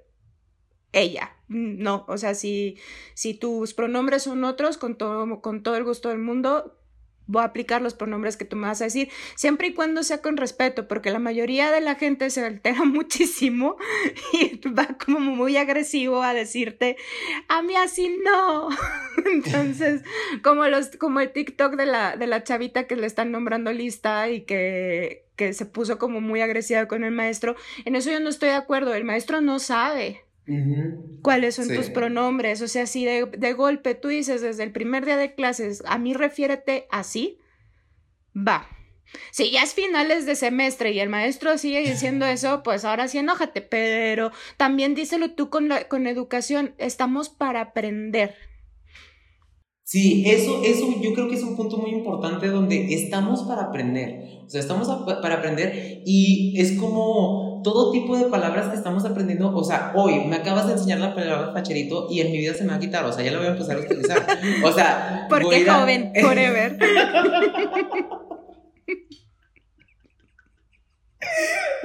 ella. 0.92 1.36
No, 1.48 2.04
o 2.08 2.16
sea, 2.16 2.34
si, 2.34 2.78
si 3.14 3.34
tus 3.34 3.74
pronombres 3.74 4.22
son 4.22 4.42
otros, 4.44 4.78
con 4.78 4.96
todo, 4.96 5.40
con 5.42 5.62
todo 5.62 5.76
el 5.76 5.84
gusto 5.84 6.08
del 6.08 6.18
mundo, 6.18 6.81
voy 7.26 7.42
a 7.42 7.46
aplicar 7.46 7.82
los 7.82 7.94
pronombres 7.94 8.36
que 8.36 8.44
tú 8.44 8.56
me 8.56 8.66
vas 8.66 8.80
a 8.80 8.84
decir, 8.84 9.10
siempre 9.34 9.68
y 9.68 9.74
cuando 9.74 10.02
sea 10.02 10.20
con 10.20 10.36
respeto, 10.36 10.88
porque 10.88 11.10
la 11.10 11.18
mayoría 11.18 11.70
de 11.70 11.80
la 11.80 11.94
gente 11.94 12.30
se 12.30 12.44
altera 12.44 12.84
muchísimo 12.84 13.76
y 14.32 14.60
va 14.68 14.96
como 15.04 15.20
muy 15.20 15.56
agresivo 15.56 16.22
a 16.22 16.34
decirte, 16.34 16.96
a 17.48 17.62
mí 17.62 17.74
así 17.76 18.16
no. 18.24 18.68
Entonces, 19.26 20.02
como 20.42 20.66
los, 20.66 20.96
como 20.96 21.20
el 21.20 21.32
TikTok 21.32 21.76
de 21.76 21.86
la, 21.86 22.16
de 22.16 22.26
la 22.26 22.42
chavita 22.42 22.86
que 22.86 22.96
le 22.96 23.06
están 23.06 23.30
nombrando 23.30 23.72
lista 23.72 24.28
y 24.30 24.42
que, 24.42 25.26
que 25.36 25.52
se 25.52 25.66
puso 25.66 25.98
como 25.98 26.20
muy 26.20 26.40
agresiva 26.40 26.86
con 26.86 27.04
el 27.04 27.12
maestro, 27.12 27.56
en 27.84 27.96
eso 27.96 28.10
yo 28.10 28.20
no 28.20 28.28
estoy 28.28 28.50
de 28.50 28.56
acuerdo, 28.56 28.94
el 28.94 29.04
maestro 29.04 29.40
no 29.40 29.58
sabe. 29.58 30.24
Cuáles 31.22 31.54
son 31.54 31.68
tus 31.68 31.90
pronombres. 31.90 32.62
O 32.62 32.68
sea, 32.68 32.86
si 32.86 33.04
de, 33.04 33.26
de, 33.26 33.52
golpe 33.52 33.94
tú 33.94 34.08
dices 34.08 34.40
desde 34.40 34.62
el 34.62 34.72
primer 34.72 35.04
día 35.04 35.16
de 35.16 35.34
clases, 35.34 35.82
a 35.86 35.98
mí 35.98 36.14
refiérete 36.14 36.86
así, 36.90 37.38
va. 38.36 38.68
Si 39.30 39.50
ya 39.50 39.62
es 39.62 39.74
finales 39.74 40.26
de 40.26 40.36
semestre 40.36 40.92
y 40.92 41.00
el 41.00 41.08
maestro 41.08 41.58
sigue 41.58 41.80
diciendo 41.80 42.26
eso, 42.26 42.62
pues 42.62 42.84
ahora 42.84 43.08
sí 43.08 43.18
enójate, 43.18 43.60
pero 43.60 44.30
también 44.56 44.94
díselo 44.94 45.32
tú 45.32 45.50
con, 45.50 45.68
la, 45.68 45.88
con 45.88 46.06
educación, 46.06 46.74
estamos 46.78 47.28
para 47.28 47.60
aprender. 47.60 48.34
Sí, 49.84 50.24
eso, 50.26 50.62
eso 50.64 50.88
yo 51.02 51.12
creo 51.12 51.28
que 51.28 51.34
es 51.34 51.42
un 51.42 51.54
punto 51.54 51.76
muy 51.76 51.90
importante 51.90 52.46
donde 52.46 52.94
estamos 52.94 53.42
para 53.42 53.64
aprender. 53.64 54.42
O 54.46 54.48
sea, 54.48 54.60
estamos 54.60 54.88
para 55.20 55.34
aprender 55.34 56.02
y 56.06 56.54
es 56.58 56.72
como 56.72 57.51
todo 57.62 57.92
tipo 57.92 58.16
de 58.16 58.26
palabras 58.26 58.68
que 58.68 58.76
estamos 58.76 59.04
aprendiendo. 59.04 59.54
O 59.54 59.64
sea, 59.64 59.92
hoy 59.94 60.24
me 60.26 60.36
acabas 60.36 60.66
de 60.66 60.74
enseñar 60.74 61.00
la 61.00 61.14
palabra 61.14 61.52
facherito 61.52 62.08
y 62.10 62.20
en 62.20 62.30
mi 62.30 62.38
vida 62.38 62.54
se 62.54 62.64
me 62.64 62.70
va 62.70 62.76
a 62.76 62.80
quitar. 62.80 63.04
O 63.04 63.12
sea, 63.12 63.24
ya 63.24 63.32
la 63.32 63.38
voy 63.38 63.46
a 63.46 63.50
empezar 63.50 63.76
a 63.76 63.80
utilizar. 63.80 64.26
O 64.64 64.72
sea, 64.72 65.26
porque 65.28 65.64
joven, 65.66 66.12
forever. 66.20 66.78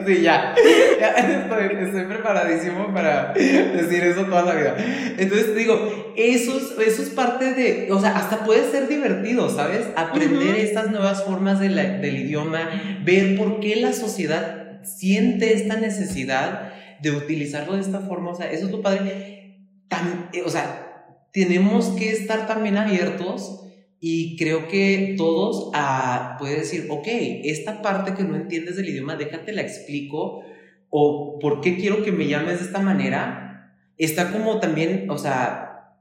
Sí, 0.06 0.22
ya. 0.22 0.54
ya 1.00 1.10
estoy, 1.10 2.06
preparadísimo 2.06 2.94
para 2.94 3.34
decir 3.34 4.04
eso 4.04 4.26
toda 4.26 4.44
la 4.44 4.54
vida. 4.56 4.76
Entonces, 5.18 5.56
digo, 5.56 6.14
eso 6.16 6.58
es, 6.58 6.88
eso 6.88 7.02
es 7.02 7.10
parte 7.10 7.54
de, 7.54 7.92
o 7.92 8.00
sea, 8.00 8.16
hasta 8.16 8.46
puede 8.46 8.70
ser 8.70 8.88
divertido, 8.88 9.50
¿sabes? 9.50 9.88
Aprender 9.96 10.56
estas 10.56 10.92
nuevas 10.92 11.24
formas 11.24 11.60
del 11.60 12.04
idioma, 12.04 12.70
ver 13.04 13.38
por 13.38 13.60
qué 13.60 13.78
la 13.78 13.92
sociedad 13.92 14.67
siente 14.88 15.54
esta 15.54 15.76
necesidad 15.76 16.74
de 17.02 17.12
utilizarlo 17.12 17.76
de 17.76 17.82
esta 17.82 18.00
forma, 18.00 18.32
o 18.32 18.36
sea, 18.36 18.52
eso 18.52 18.66
es 18.66 18.72
lo 18.72 18.82
padre. 18.82 19.58
Tan, 19.88 20.30
o 20.46 20.50
sea, 20.50 20.88
tenemos 21.32 21.90
que 21.90 22.12
estar 22.12 22.48
también 22.48 22.78
abiertos 22.78 23.64
y 24.00 24.38
creo 24.38 24.68
que 24.68 25.16
todos 25.18 25.72
ah, 25.74 26.36
pueden 26.40 26.60
decir, 26.60 26.88
ok, 26.90 27.08
esta 27.44 27.82
parte 27.82 28.14
que 28.14 28.24
no 28.24 28.36
entiendes 28.36 28.76
del 28.76 28.90
idioma, 28.90 29.16
déjate 29.16 29.54
la 29.54 29.62
explico, 29.62 30.44
o 30.90 31.40
por 31.40 31.62
qué 31.62 31.78
quiero 31.78 32.04
que 32.04 32.12
me 32.12 32.28
llames 32.28 32.60
de 32.60 32.66
esta 32.66 32.80
manera. 32.80 33.74
Está 33.98 34.32
como 34.32 34.60
también, 34.60 35.10
o 35.10 35.18
sea, 35.18 35.96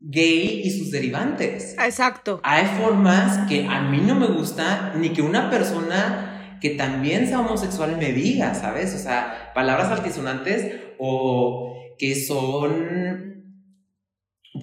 gay 0.00 0.60
y 0.64 0.70
sus 0.70 0.90
derivantes. 0.90 1.74
Exacto. 1.82 2.40
Hay 2.42 2.66
formas 2.78 3.48
que 3.48 3.66
a 3.66 3.80
mí 3.82 4.02
no 4.06 4.14
me 4.14 4.26
gusta, 4.26 4.92
ni 4.96 5.10
que 5.10 5.22
una 5.22 5.50
persona 5.50 6.33
que 6.64 6.70
también 6.70 7.26
sea 7.26 7.40
homosexual 7.40 7.98
me 7.98 8.12
diga, 8.12 8.54
¿sabes? 8.54 8.94
O 8.94 8.98
sea, 8.98 9.52
palabras 9.54 9.88
altisonantes 9.88 10.80
o 10.98 11.76
que 11.98 12.14
son 12.14 13.60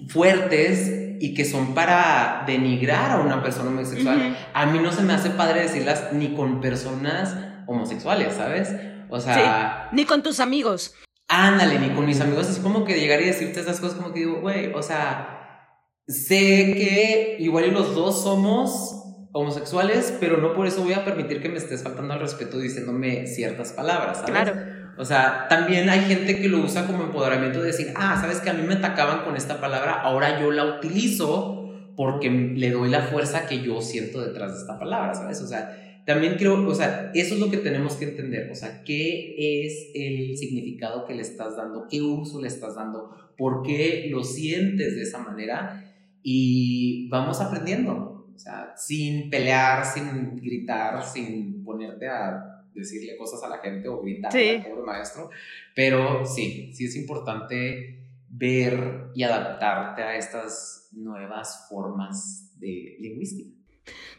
fuertes 0.08 1.18
y 1.20 1.32
que 1.32 1.44
son 1.44 1.74
para 1.74 2.42
denigrar 2.44 3.12
a 3.12 3.20
una 3.20 3.40
persona 3.40 3.70
homosexual, 3.70 4.36
a 4.52 4.66
mí 4.66 4.80
no 4.80 4.90
se 4.90 5.02
me 5.02 5.12
hace 5.12 5.30
padre 5.30 5.60
decirlas 5.60 6.12
ni 6.12 6.34
con 6.34 6.60
personas 6.60 7.36
homosexuales, 7.68 8.34
¿sabes? 8.34 8.74
O 9.08 9.20
sea... 9.20 9.88
Ni 9.92 10.04
con 10.04 10.24
tus 10.24 10.40
amigos. 10.40 10.96
Ándale, 11.28 11.78
ni 11.78 11.90
con 11.90 12.04
mis 12.04 12.20
amigos. 12.20 12.50
Es 12.50 12.58
como 12.58 12.84
que 12.84 12.98
llegar 12.98 13.20
y 13.20 13.26
decirte 13.26 13.60
esas 13.60 13.78
cosas 13.78 13.98
como 13.98 14.12
que 14.12 14.18
digo, 14.18 14.40
güey, 14.40 14.72
o 14.74 14.82
sea, 14.82 15.78
sé 16.08 16.74
que 16.74 17.36
igual 17.38 17.72
los 17.72 17.94
dos 17.94 18.24
somos 18.24 19.01
homosexuales, 19.32 20.16
pero 20.20 20.36
no 20.36 20.54
por 20.54 20.66
eso 20.66 20.82
voy 20.82 20.92
a 20.92 21.04
permitir 21.04 21.40
que 21.40 21.48
me 21.48 21.56
estés 21.56 21.82
faltando 21.82 22.14
al 22.14 22.20
respeto 22.20 22.58
diciéndome 22.58 23.26
ciertas 23.26 23.72
palabras, 23.72 24.18
¿sabes? 24.18 24.30
Claro. 24.30 24.82
O 24.98 25.04
sea, 25.04 25.46
también 25.48 25.88
hay 25.88 26.00
gente 26.00 26.38
que 26.38 26.48
lo 26.48 26.58
usa 26.58 26.86
como 26.86 27.04
empoderamiento 27.04 27.60
de 27.60 27.68
decir, 27.68 27.92
ah, 27.96 28.18
sabes 28.20 28.40
que 28.40 28.50
a 28.50 28.52
mí 28.52 28.62
me 28.62 28.74
atacaban 28.74 29.24
con 29.24 29.36
esta 29.36 29.58
palabra, 29.60 30.02
ahora 30.02 30.40
yo 30.40 30.50
la 30.50 30.64
utilizo 30.76 31.58
porque 31.96 32.30
le 32.30 32.70
doy 32.70 32.90
la 32.90 33.02
fuerza 33.02 33.46
que 33.46 33.62
yo 33.62 33.80
siento 33.80 34.20
detrás 34.20 34.52
de 34.52 34.60
esta 34.60 34.78
palabra, 34.78 35.14
¿sabes? 35.14 35.40
O 35.40 35.46
sea, 35.46 36.02
también 36.04 36.34
creo, 36.36 36.66
o 36.66 36.74
sea, 36.74 37.10
eso 37.14 37.34
es 37.34 37.40
lo 37.40 37.50
que 37.50 37.58
tenemos 37.58 37.94
que 37.94 38.06
entender, 38.06 38.50
o 38.50 38.54
sea, 38.54 38.82
qué 38.84 39.64
es 39.64 39.90
el 39.94 40.36
significado 40.36 41.06
que 41.06 41.14
le 41.14 41.22
estás 41.22 41.56
dando, 41.56 41.86
qué 41.88 42.02
uso 42.02 42.40
le 42.40 42.48
estás 42.48 42.74
dando, 42.74 43.10
por 43.38 43.62
qué 43.62 44.08
lo 44.10 44.24
sientes 44.24 44.96
de 44.96 45.02
esa 45.02 45.18
manera 45.18 45.94
y 46.22 47.08
vamos 47.08 47.40
aprendiendo, 47.40 48.11
sea, 48.42 48.74
sin 48.76 49.30
pelear, 49.30 49.84
sin 49.84 50.36
gritar, 50.36 51.04
sin 51.04 51.64
ponerte 51.64 52.08
a 52.08 52.64
decirle 52.74 53.16
cosas 53.16 53.42
a 53.42 53.48
la 53.48 53.58
gente 53.58 53.88
o 53.88 54.00
gritarle 54.00 54.58
al 54.58 54.64
pobre 54.64 54.82
maestro, 54.82 55.30
pero 55.74 56.24
sí, 56.26 56.72
sí 56.74 56.86
es 56.86 56.96
importante 56.96 57.98
ver 58.28 59.10
y 59.14 59.22
adaptarte 59.22 60.02
a 60.02 60.16
estas 60.16 60.88
nuevas 60.92 61.66
formas 61.68 62.58
de 62.58 62.96
lingüística. 62.98 63.50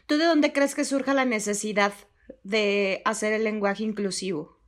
¿Tú 0.06 0.18
de 0.18 0.24
dónde 0.24 0.52
crees 0.52 0.74
que 0.74 0.84
surja 0.84 1.14
la 1.14 1.24
necesidad 1.24 1.92
de 2.42 3.02
hacer 3.04 3.32
el 3.32 3.44
lenguaje 3.44 3.82
inclusivo? 3.82 4.60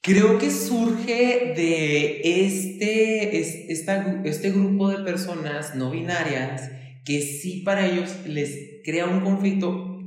Creo 0.00 0.38
que 0.38 0.50
surge 0.50 1.52
de 1.54 2.20
este, 2.24 3.38
este 3.38 4.50
grupo 4.50 4.88
de 4.88 5.04
personas 5.04 5.76
no 5.76 5.90
binarias 5.90 6.70
que 7.04 7.20
sí 7.20 7.62
para 7.64 7.86
ellos 7.86 8.26
les 8.26 8.80
crea 8.84 9.06
un 9.06 9.20
conflicto. 9.20 10.00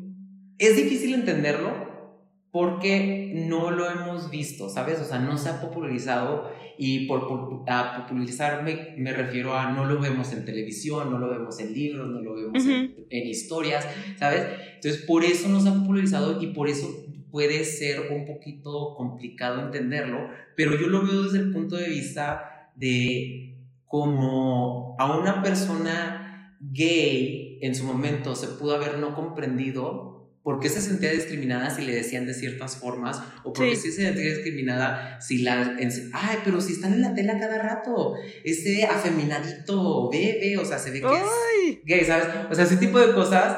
Es 0.58 0.78
difícil 0.78 1.14
entenderlo, 1.14 1.86
porque 2.56 3.34
no 3.50 3.70
lo 3.70 3.90
hemos 3.90 4.32
visto, 4.32 4.70
¿sabes? 4.70 5.02
O 5.02 5.04
sea, 5.04 5.20
no 5.20 5.38
se 5.38 5.50
ha 5.50 5.60
popularizado 5.60 6.50
y 6.78 7.06
por, 7.06 7.66
a 7.68 7.98
popularizarme 7.98 8.96
me 8.98 9.12
refiero 9.12 9.58
a 9.58 9.74
no 9.74 9.84
lo 9.84 10.00
vemos 10.00 10.32
en 10.32 10.46
televisión, 10.46 11.12
no 11.12 11.20
lo 11.20 11.30
vemos 11.30 11.60
en 11.60 11.74
libros, 11.74 12.08
no 12.08 12.22
lo 12.22 12.34
vemos 12.34 12.66
en, 12.66 13.28
historias, 13.28 13.86
¿sabes? 14.18 14.46
Entonces, 14.76 15.02
por 15.02 15.26
eso 15.26 15.50
no 15.50 15.60
se 15.60 15.68
ha 15.68 15.74
popularizado 15.74 16.42
y 16.42 16.48
por 16.54 16.70
eso 16.70 16.88
puede 17.30 17.66
ser 17.66 18.14
un 18.14 18.26
poquito 18.26 18.96
complicado 18.96 19.62
entenderlo, 19.62 20.30
pero 20.56 20.80
yo 20.80 20.88
lo 20.88 21.06
veo 21.06 21.24
desde 21.24 21.40
el 21.40 21.52
punto 21.52 21.76
de 21.76 21.90
vista 21.90 22.72
de 22.78 23.58
cómo 23.86 24.96
a 24.98 25.18
una 25.18 25.44
persona 25.44 26.25
gay 26.60 27.60
en 27.62 27.76
su 27.76 27.84
momento 27.84 28.36
se 28.36 28.48
pudo 28.48 28.76
haber 28.76 28.98
no 29.00 29.16
comprendido 29.16 30.16
¿Por 30.46 30.60
qué 30.60 30.70
se 30.70 30.80
sentía 30.80 31.12
discriminada 31.12 31.76
si 31.76 31.82
le 31.82 31.96
decían 31.96 32.28
de 32.28 32.36
ciertas 32.36 32.78
formas? 32.78 33.20
¿O 33.44 33.52
por 33.52 33.68
qué 33.68 33.76
se 33.76 33.92
sentía 33.92 34.24
discriminada 34.24 35.20
si 35.20 35.40
la... 35.40 35.76
Ay, 36.14 36.38
pero 36.46 36.62
si 36.62 36.74
están 36.74 36.94
en 36.94 37.02
la 37.02 37.16
tela 37.16 37.40
cada 37.40 37.58
rato. 37.58 38.14
Ese 38.44 38.84
afeminadito 38.84 40.08
bebé, 40.12 40.56
o 40.60 40.64
sea, 40.64 40.78
se 40.78 40.92
ve 40.92 41.02
que 41.02 41.08
es 41.08 41.80
gay, 41.84 42.06
¿sabes? 42.06 42.28
O 42.52 42.54
sea, 42.54 42.66
ese 42.66 42.78
tipo 42.78 43.00
de 43.00 43.12
cosas. 43.16 43.58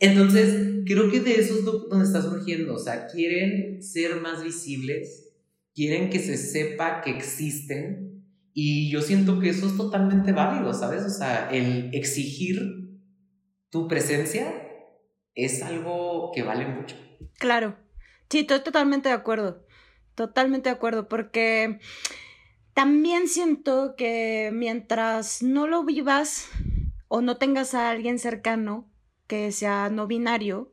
Entonces, 0.00 0.82
creo 0.84 1.08
que 1.08 1.20
de 1.20 1.36
eso 1.36 1.54
es 1.54 1.64
donde 1.64 2.04
está 2.04 2.20
surgiendo. 2.20 2.74
O 2.74 2.80
sea, 2.80 3.06
quieren 3.06 3.80
ser 3.80 4.16
más 4.16 4.42
visibles, 4.42 5.36
quieren 5.72 6.10
que 6.10 6.18
se 6.18 6.36
sepa 6.36 7.00
que 7.00 7.10
existen. 7.10 8.03
Y 8.54 8.88
yo 8.88 9.02
siento 9.02 9.40
que 9.40 9.50
eso 9.50 9.66
es 9.66 9.76
totalmente 9.76 10.32
válido, 10.32 10.72
¿sabes? 10.72 11.04
O 11.04 11.10
sea, 11.10 11.50
el 11.50 11.92
exigir 11.92 12.60
tu 13.68 13.88
presencia 13.88 14.54
es 15.34 15.62
algo 15.62 16.30
que 16.32 16.44
vale 16.44 16.66
mucho. 16.66 16.96
Claro, 17.38 17.76
sí, 18.30 18.40
estoy 18.40 18.60
totalmente 18.60 19.08
de 19.08 19.14
acuerdo, 19.16 19.66
totalmente 20.14 20.68
de 20.68 20.76
acuerdo, 20.76 21.08
porque 21.08 21.80
también 22.72 23.26
siento 23.26 23.96
que 23.96 24.50
mientras 24.52 25.42
no 25.42 25.66
lo 25.66 25.84
vivas 25.84 26.48
o 27.08 27.20
no 27.20 27.36
tengas 27.36 27.74
a 27.74 27.90
alguien 27.90 28.20
cercano 28.20 28.88
que 29.26 29.50
sea 29.50 29.90
no 29.90 30.06
binario, 30.06 30.70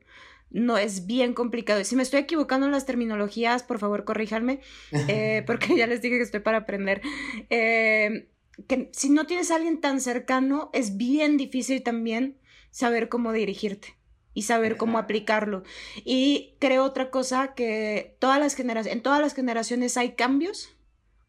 no 0.52 0.78
es 0.78 1.06
bien 1.06 1.34
complicado. 1.34 1.84
Si 1.84 1.96
me 1.96 2.04
estoy 2.04 2.22
equivocando 2.22 2.66
en 2.66 2.72
las 2.72 2.86
terminologías, 2.86 3.64
por 3.64 3.80
favor, 3.80 4.04
corríjanme, 4.04 4.60
eh, 5.08 5.44
porque 5.48 5.76
ya 5.76 5.88
les 5.88 6.02
dije 6.02 6.18
que 6.18 6.24
estoy 6.24 6.42
para 6.42 6.60
aprender. 6.60 7.02
Eh, 7.50 8.30
que 8.68 8.90
si 8.92 9.10
no 9.10 9.26
tienes 9.26 9.52
a 9.52 9.56
alguien 9.56 9.80
tan 9.80 10.02
cercano, 10.02 10.70
es 10.74 10.98
bien 10.98 11.38
difícil 11.38 11.84
también 11.84 12.38
saber 12.70 13.10
cómo 13.10 13.32
dirigirte 13.32 13.96
y 14.34 14.44
saber 14.44 14.78
cómo 14.78 14.98
aplicarlo. 14.98 15.64
Y 16.04 16.56
creo 16.60 16.84
otra 16.84 17.10
cosa 17.10 17.54
que 17.54 18.16
todas 18.20 18.40
las 18.40 18.56
generaciones, 18.56 18.98
en 18.98 19.04
todas 19.04 19.22
las 19.22 19.34
generaciones 19.34 19.98
hay 19.98 20.14
cambios 20.14 20.70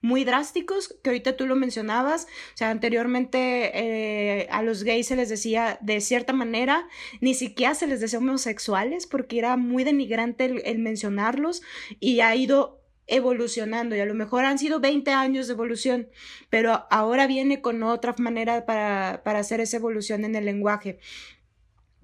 muy 0.03 0.25
drásticos, 0.25 0.95
que 1.03 1.11
ahorita 1.11 1.37
tú 1.37 1.47
lo 1.47 1.57
mencionabas, 1.57 2.25
o 2.25 2.57
sea, 2.57 2.71
anteriormente 2.71 3.71
eh, 3.75 4.49
a 4.51 4.63
los 4.63 4.83
gays 4.83 5.07
se 5.07 5.17
les 5.17 5.29
decía 5.29 5.79
de 5.81 6.01
cierta 6.01 6.33
manera, 6.33 6.87
ni 7.21 7.35
siquiera 7.35 7.75
se 7.75 7.87
les 7.87 8.01
decía 8.01 8.19
homosexuales, 8.19 9.07
porque 9.07 9.39
era 9.39 9.57
muy 9.57 9.85
denigrante 9.85 10.45
el, 10.65 10.79
mencionarlos, 10.79 11.63
y 12.01 12.21
ha 12.21 12.35
ido 12.35 12.81
evolucionando 13.07 13.97
y 13.97 14.01
a 14.01 14.07
lo 14.07 14.15
mejor 14.15 14.45
han 14.45 14.59
sido 14.59 14.81
20 14.81 15.11
años 15.13 15.47
de 15.47 15.55
evolución, 15.55 16.09
pero 16.51 16.87
ahora 16.91 17.27
viene 17.27 17.61
con 17.61 17.83
otra 17.83 18.15
manera 18.19 18.65
para, 18.65 19.23
para 19.25 19.41
hacer 19.41 19.61
esa 19.61 19.77
evolución 19.77 20.25
en 20.25 20.35
el 20.35 20.45
lenguaje 20.45 20.99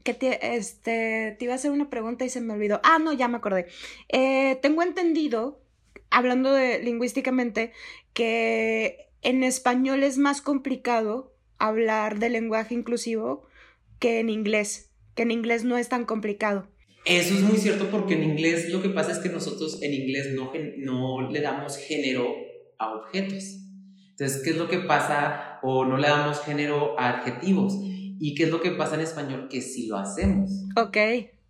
que 0.09 0.15
te, 0.15 0.57
este, 0.57 1.37
te 1.39 1.45
iba 1.45 1.53
a 1.53 1.57
hacer 1.57 1.71
una 1.71 1.91
pregunta 1.91 2.25
y 2.25 2.31
se 2.31 2.41
me 2.41 2.55
olvidó. 2.55 2.81
Ah, 2.83 2.99
no, 2.99 3.13
ya 3.13 3.29
me 3.29 3.37
acordé. 3.37 3.67
Eh, 4.09 4.59
tengo 4.63 4.83
entendido, 4.83 5.61
hablando 6.11 6.53
de 6.53 6.83
lingüísticamente, 6.83 7.73
que 8.13 9.09
en 9.23 9.43
español 9.43 10.03
es 10.03 10.19
más 10.19 10.43
complicado 10.43 11.35
hablar 11.59 12.19
de 12.19 12.31
lenguaje 12.31 12.75
inclusivo 12.75 13.47
que 13.99 14.21
en 14.21 14.31
inglés, 14.31 14.91
que 15.15 15.23
en 15.23 15.31
inglés 15.31 15.65
no 15.65 15.77
es 15.77 15.89
tan 15.89 16.05
complicado. 16.05 16.69
Eso 17.05 17.35
es 17.35 17.41
muy 17.41 17.57
cierto 17.57 17.91
porque 17.91 18.15
en 18.15 18.25
inglés 18.25 18.69
lo 18.71 18.83
que 18.83 18.91
pasa 18.91 19.13
es 19.13 19.19
que 19.19 19.29
nosotros 19.29 19.83
en 19.83 19.95
inglés 19.95 20.35
no, 20.35 20.53
no 20.79 21.31
le 21.31 21.41
damos 21.41 21.77
género 21.79 22.27
a 22.79 22.95
objetos. 22.95 23.59
Entonces, 24.11 24.43
¿qué 24.43 24.51
es 24.51 24.57
lo 24.57 24.69
que 24.69 24.81
pasa? 24.81 25.59
O 25.63 25.85
no 25.85 25.97
le 25.97 26.09
damos 26.09 26.41
género 26.41 26.99
a 26.99 27.09
adjetivos. 27.11 27.75
¿Y 28.21 28.35
qué 28.35 28.45
es 28.45 28.51
lo 28.51 28.61
que 28.61 28.73
pasa 28.73 28.97
en 28.97 29.03
español? 29.03 29.49
Que 29.49 29.63
sí 29.63 29.87
lo 29.87 29.97
hacemos. 29.97 30.51
Ok. 30.77 30.97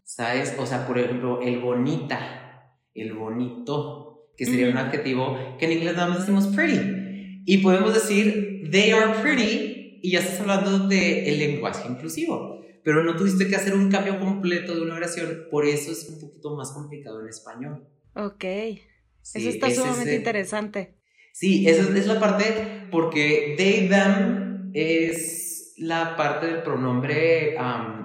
¿Sabes? 0.05 0.55
O 0.59 0.67
sea, 0.67 0.87
por 0.87 0.99
ejemplo, 0.99 1.41
el 1.41 1.61
bonita, 1.61 2.77
el 2.95 3.15
bonito, 3.15 4.08
que 4.39 4.47
sería 4.47 4.71
un 4.71 4.79
adjetivo 4.79 5.37
que 5.59 5.67
en 5.67 5.73
inglés 5.73 5.97
nada 5.97 6.09
más 6.09 6.21
decimos 6.21 6.47
pretty. 6.55 7.43
Y 7.45 7.59
podemos 7.59 7.93
decir 7.93 8.71
they 8.71 8.93
are 8.93 9.21
pretty 9.21 9.99
y 10.01 10.13
ya 10.13 10.21
estás 10.21 10.41
hablando 10.41 10.87
del 10.87 11.27
el 11.27 11.39
lenguaje 11.39 11.89
inclusivo. 11.89 12.63
Pero 12.85 13.03
no 13.03 13.17
tuviste 13.17 13.49
que 13.49 13.57
hacer 13.57 13.75
un 13.75 13.91
cambio 13.91 14.19
completo 14.21 14.75
de 14.75 14.81
una 14.81 14.95
oración, 14.95 15.47
por 15.51 15.67
eso 15.67 15.91
es 15.91 16.09
un 16.09 16.21
poquito 16.21 16.55
más 16.55 16.71
complicado 16.71 17.21
en 17.21 17.29
español. 17.29 17.87
Ok. 18.15 18.45
eso 18.45 19.49
está 19.49 19.71
sumamente 19.71 20.15
interesante. 20.15 20.95
Sí, 21.33 21.69
esa 21.69 21.83
es 21.83 22.07
la 22.07 22.19
parte 22.19 22.87
porque 22.91 23.55
they, 23.59 23.89
them 23.89 24.71
es 24.73 25.38
la 25.79 26.17
parte 26.17 26.47
del 26.47 26.63
pronombre 26.63 27.57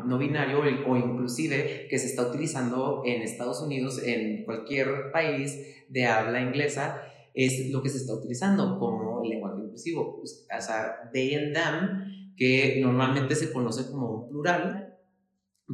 no 0.06 0.18
binario 0.18 0.62
o 0.62 0.96
inclusive 0.98 1.88
que 1.89 1.98
se 1.98 2.08
está 2.08 2.27
utilizando 2.27 3.01
en 3.06 3.22
Estados 3.22 3.62
Unidos, 3.62 4.01
en 4.03 4.44
cualquier 4.46 5.12
país 5.12 5.86
de 5.89 6.06
habla 6.06 6.42
inglesa, 6.42 7.01
es 7.34 7.72
lo 7.72 7.82
que 7.82 7.89
se 7.89 7.98
está 7.98 8.13
utilizando 8.13 8.77
como 8.77 9.24
el 9.24 9.30
lenguaje 9.30 9.62
inclusivo. 9.63 10.22
O 10.22 10.62
sea, 10.62 11.10
they 11.12 11.34
and 11.34 11.53
them, 11.53 12.36
que 12.38 12.80
normalmente 12.82 13.36
se 13.36 13.51
conoce 13.51 13.89
como 13.89 14.10
un 14.12 14.30
plural, 14.30 14.98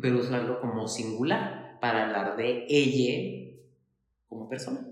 pero 0.02 0.20
usarlo 0.20 0.62
como 0.62 0.88
singular 0.88 1.78
para 1.82 2.06
hablar 2.06 2.38
de 2.38 2.66
ella 2.70 3.56
como 4.28 4.48
persona. 4.48 4.89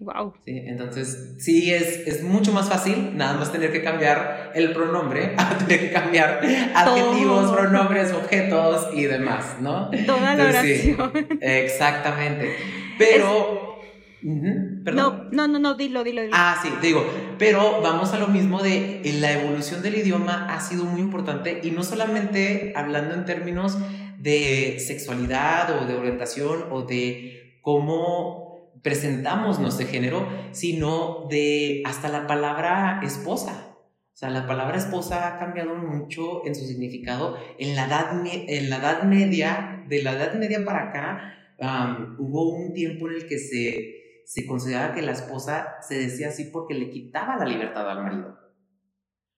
Wow. 0.00 0.32
Sí, 0.46 0.62
entonces, 0.64 1.34
sí, 1.38 1.70
es, 1.70 2.06
es 2.06 2.22
mucho 2.22 2.52
más 2.52 2.70
fácil 2.70 3.18
nada 3.18 3.34
más 3.34 3.52
tener 3.52 3.70
que 3.70 3.82
cambiar 3.82 4.50
el 4.54 4.72
pronombre 4.72 5.34
a 5.38 5.58
tener 5.58 5.78
que 5.78 5.92
cambiar 5.92 6.40
adjetivos, 6.74 7.52
pronombres, 7.52 8.10
objetos 8.12 8.88
y 8.94 9.04
demás, 9.04 9.56
¿no? 9.60 9.90
Toda 10.06 10.34
la 10.36 10.44
oración. 10.44 11.12
exactamente. 11.42 12.56
Pero. 12.96 13.78
no, 14.22 15.24
no, 15.30 15.48
no, 15.48 15.58
no, 15.58 15.74
dilo, 15.74 16.02
dilo, 16.02 16.22
dilo. 16.22 16.34
Ah, 16.34 16.58
sí, 16.62 16.70
digo, 16.80 17.04
pero 17.38 17.82
vamos 17.82 18.14
a 18.14 18.18
lo 18.18 18.28
mismo 18.28 18.62
de 18.62 19.02
la 19.20 19.32
evolución 19.32 19.82
del 19.82 19.96
idioma 19.96 20.46
ha 20.48 20.62
sido 20.62 20.84
muy 20.84 21.02
importante 21.02 21.60
y 21.62 21.72
no 21.72 21.82
solamente 21.82 22.72
hablando 22.74 23.14
en 23.14 23.26
términos 23.26 23.76
de 24.18 24.78
sexualidad 24.80 25.78
o 25.78 25.86
de 25.86 25.94
orientación 25.94 26.64
o 26.70 26.82
de 26.82 27.58
cómo 27.60 28.49
presentamos 28.82 29.58
nuestro 29.58 29.86
género, 29.86 30.28
sino 30.52 31.26
de 31.28 31.82
hasta 31.84 32.08
la 32.08 32.26
palabra 32.26 33.00
esposa. 33.02 33.66
O 34.12 34.16
sea, 34.20 34.30
la 34.30 34.46
palabra 34.46 34.76
esposa 34.76 35.28
ha 35.28 35.38
cambiado 35.38 35.74
mucho 35.74 36.46
en 36.46 36.54
su 36.54 36.66
significado. 36.66 37.38
En 37.58 37.74
la 37.74 37.86
edad, 37.86 38.22
en 38.24 38.70
la 38.70 38.76
edad 38.76 39.02
media, 39.04 39.84
de 39.88 40.02
la 40.02 40.12
edad 40.12 40.34
media 40.34 40.64
para 40.64 40.90
acá, 40.90 42.14
hubo 42.18 42.50
un 42.50 42.74
tiempo 42.74 43.08
en 43.08 43.14
el 43.16 43.26
que 43.26 43.38
se, 43.38 44.22
se 44.26 44.46
consideraba 44.46 44.94
que 44.94 45.02
la 45.02 45.12
esposa 45.12 45.76
se 45.80 45.98
decía 45.98 46.28
así 46.28 46.44
porque 46.44 46.74
le 46.74 46.90
quitaba 46.90 47.36
la 47.36 47.46
libertad 47.46 47.88
al 47.90 48.02
marido. 48.02 48.38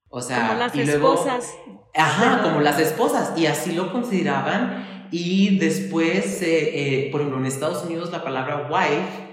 O 0.09 0.21
sea, 0.21 0.49
como 0.49 0.59
las 0.59 0.77
esposas. 0.77 1.55
Ajá, 1.95 2.43
como 2.43 2.61
las 2.61 2.79
esposas. 2.79 3.39
Y 3.39 3.47
así 3.47 3.73
lo 3.73 3.93
consideraban. 3.93 5.09
Y 5.11 5.59
después, 5.59 6.41
eh, 6.43 7.09
por 7.13 7.21
ejemplo, 7.21 7.41
en 7.41 7.47
Estados 7.47 7.85
Unidos 7.85 8.11
la 8.11 8.25
palabra 8.25 8.69
wife 8.71 9.32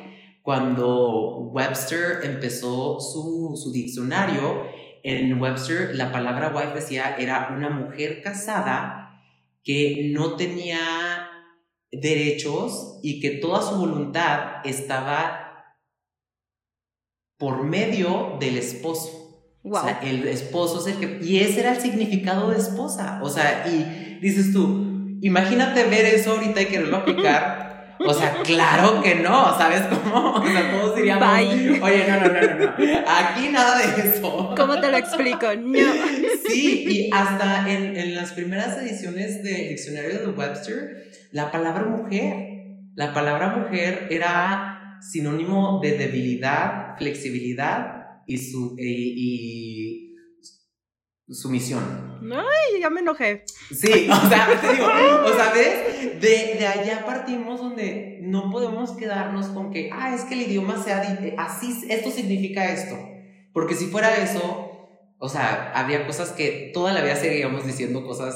cuando 0.50 1.52
Webster 1.54 2.22
empezó 2.24 3.00
su, 3.00 3.56
su 3.56 3.72
diccionario, 3.72 4.66
en 5.04 5.40
Webster 5.40 5.96
la 5.96 6.12
palabra 6.12 6.52
wife 6.52 6.74
decía 6.74 7.18
era 7.20 7.54
una 7.56 7.70
mujer 7.70 8.24
casada 8.24 9.22
que 9.64 10.10
no 10.12 10.38
tenía 10.38 11.30
derechos 11.92 13.00
y 13.04 13.20
que 13.20 13.30
toda 13.38 13.62
su 13.62 13.76
voluntad 13.76 14.66
estaba 14.66 15.76
por 17.38 17.64
medio 17.64 18.38
del 18.40 18.58
esposo. 18.58 19.54
O 19.64 19.80
sea, 19.80 20.00
el 20.02 20.28
esposo 20.28 20.80
es 20.80 20.96
el 20.96 21.00
que... 21.00 21.24
Y 21.24 21.42
ese 21.42 21.60
era 21.60 21.76
el 21.76 21.80
significado 21.80 22.50
de 22.50 22.58
esposa. 22.58 23.20
O 23.22 23.30
sea, 23.30 23.68
y 23.68 24.18
dices 24.20 24.52
tú, 24.52 25.20
imagínate 25.22 25.84
ver 25.84 26.06
eso 26.06 26.32
ahorita 26.32 26.60
y 26.60 26.66
quererlo 26.66 26.98
aplicar 26.98 27.69
o 28.00 28.14
sea, 28.14 28.42
claro 28.44 29.02
que 29.02 29.16
no, 29.16 29.58
¿sabes 29.58 29.82
cómo? 29.84 30.34
O 30.36 30.48
sea, 30.48 30.72
todos 30.72 30.96
diríamos, 30.96 31.28
oye, 31.82 32.06
no, 32.08 32.20
no, 32.20 32.28
no, 32.28 32.42
no, 32.42 32.66
no, 32.66 32.74
aquí 33.08 33.50
nada 33.50 33.78
de 33.78 34.10
eso. 34.10 34.54
¿Cómo 34.56 34.80
te 34.80 34.90
lo 34.90 34.98
explico? 34.98 35.48
No. 35.56 35.80
Sí, 36.48 36.86
y 36.88 37.10
hasta 37.14 37.70
en, 37.70 37.96
en 37.96 38.16
las 38.16 38.32
primeras 38.34 38.78
ediciones 38.78 39.44
del 39.44 39.70
diccionario 39.70 40.20
de 40.20 40.28
Webster, 40.28 41.12
la 41.32 41.52
palabra 41.52 41.84
mujer, 41.86 42.80
la 42.96 43.14
palabra 43.14 43.58
mujer 43.58 44.08
era 44.10 44.98
sinónimo 45.02 45.80
de 45.82 45.98
debilidad, 45.98 46.98
flexibilidad 46.98 48.22
y, 48.26 48.38
su, 48.38 48.76
y 48.78 50.09
sumisión. 51.32 52.20
Ay, 52.32 52.82
ya 52.82 52.90
me 52.90 53.02
enojé. 53.02 53.44
Sí, 53.72 54.10
o 54.12 54.30
sea, 54.30 54.48
te 54.60 54.74
digo, 54.74 54.86
o 54.86 55.34
sea, 55.34 55.52
¿ves? 55.54 56.22
De, 56.22 56.56
de, 56.58 56.68
allá 56.68 57.06
partimos 57.06 57.60
donde 57.60 58.20
no 58.22 58.50
podemos 58.50 58.92
quedarnos 58.92 59.48
con 59.48 59.72
que, 59.72 59.90
ah, 59.94 60.14
es 60.16 60.24
que 60.24 60.36
el 60.36 60.42
idioma 60.42 60.82
sea 60.84 61.02
así, 61.38 61.86
esto 61.90 62.12
significa 62.12 62.72
esto. 62.72 62.98
Porque 63.54 63.76
si 63.76 63.86
fuera 63.88 64.18
eso, 64.18 64.70
o 65.18 65.30
sea, 65.30 65.72
había 65.76 66.06
cosas 66.06 66.32
que 66.32 66.72
toda 66.74 66.94
la 66.94 67.02
vida 67.02 67.16
seguíamos 67.16 67.66
diciendo 67.66 68.06
cosas 68.06 68.36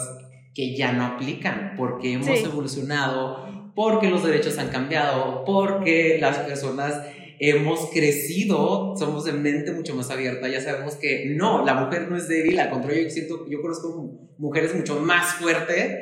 que 0.53 0.75
ya 0.75 0.91
no 0.91 1.05
aplican, 1.05 1.73
porque 1.77 2.13
hemos 2.13 2.27
evolucionado, 2.43 3.71
porque 3.75 4.09
los 4.09 4.23
derechos 4.23 4.57
han 4.59 4.69
cambiado, 4.69 5.43
porque 5.45 6.17
las 6.21 6.37
personas 6.39 7.01
hemos 7.39 7.89
crecido, 7.91 8.95
somos 8.97 9.25
de 9.25 9.33
mente 9.33 9.71
mucho 9.71 9.95
más 9.95 10.09
abierta, 10.09 10.47
ya 10.47 10.61
sabemos 10.61 10.95
que 10.95 11.33
no, 11.35 11.65
la 11.65 11.73
mujer 11.73 12.09
no 12.09 12.17
es 12.17 12.27
débil, 12.27 12.59
al 12.59 12.69
contrario, 12.69 13.03
yo 13.03 13.09
siento, 13.09 13.47
yo 13.49 13.61
conozco 13.61 14.29
mujeres 14.37 14.75
mucho 14.75 14.99
más 14.99 15.35
fuertes 15.35 15.97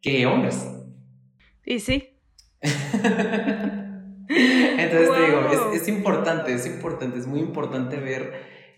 que 0.00 0.26
hombres. 0.26 0.66
Y 1.64 1.80
sí. 1.80 2.10
Entonces 4.28 5.10
te 5.10 5.26
digo, 5.26 5.72
es, 5.72 5.82
es 5.82 5.88
importante, 5.88 6.52
es 6.54 6.66
importante, 6.66 7.18
es 7.18 7.26
muy 7.26 7.40
importante 7.40 7.96
ver 7.96 8.32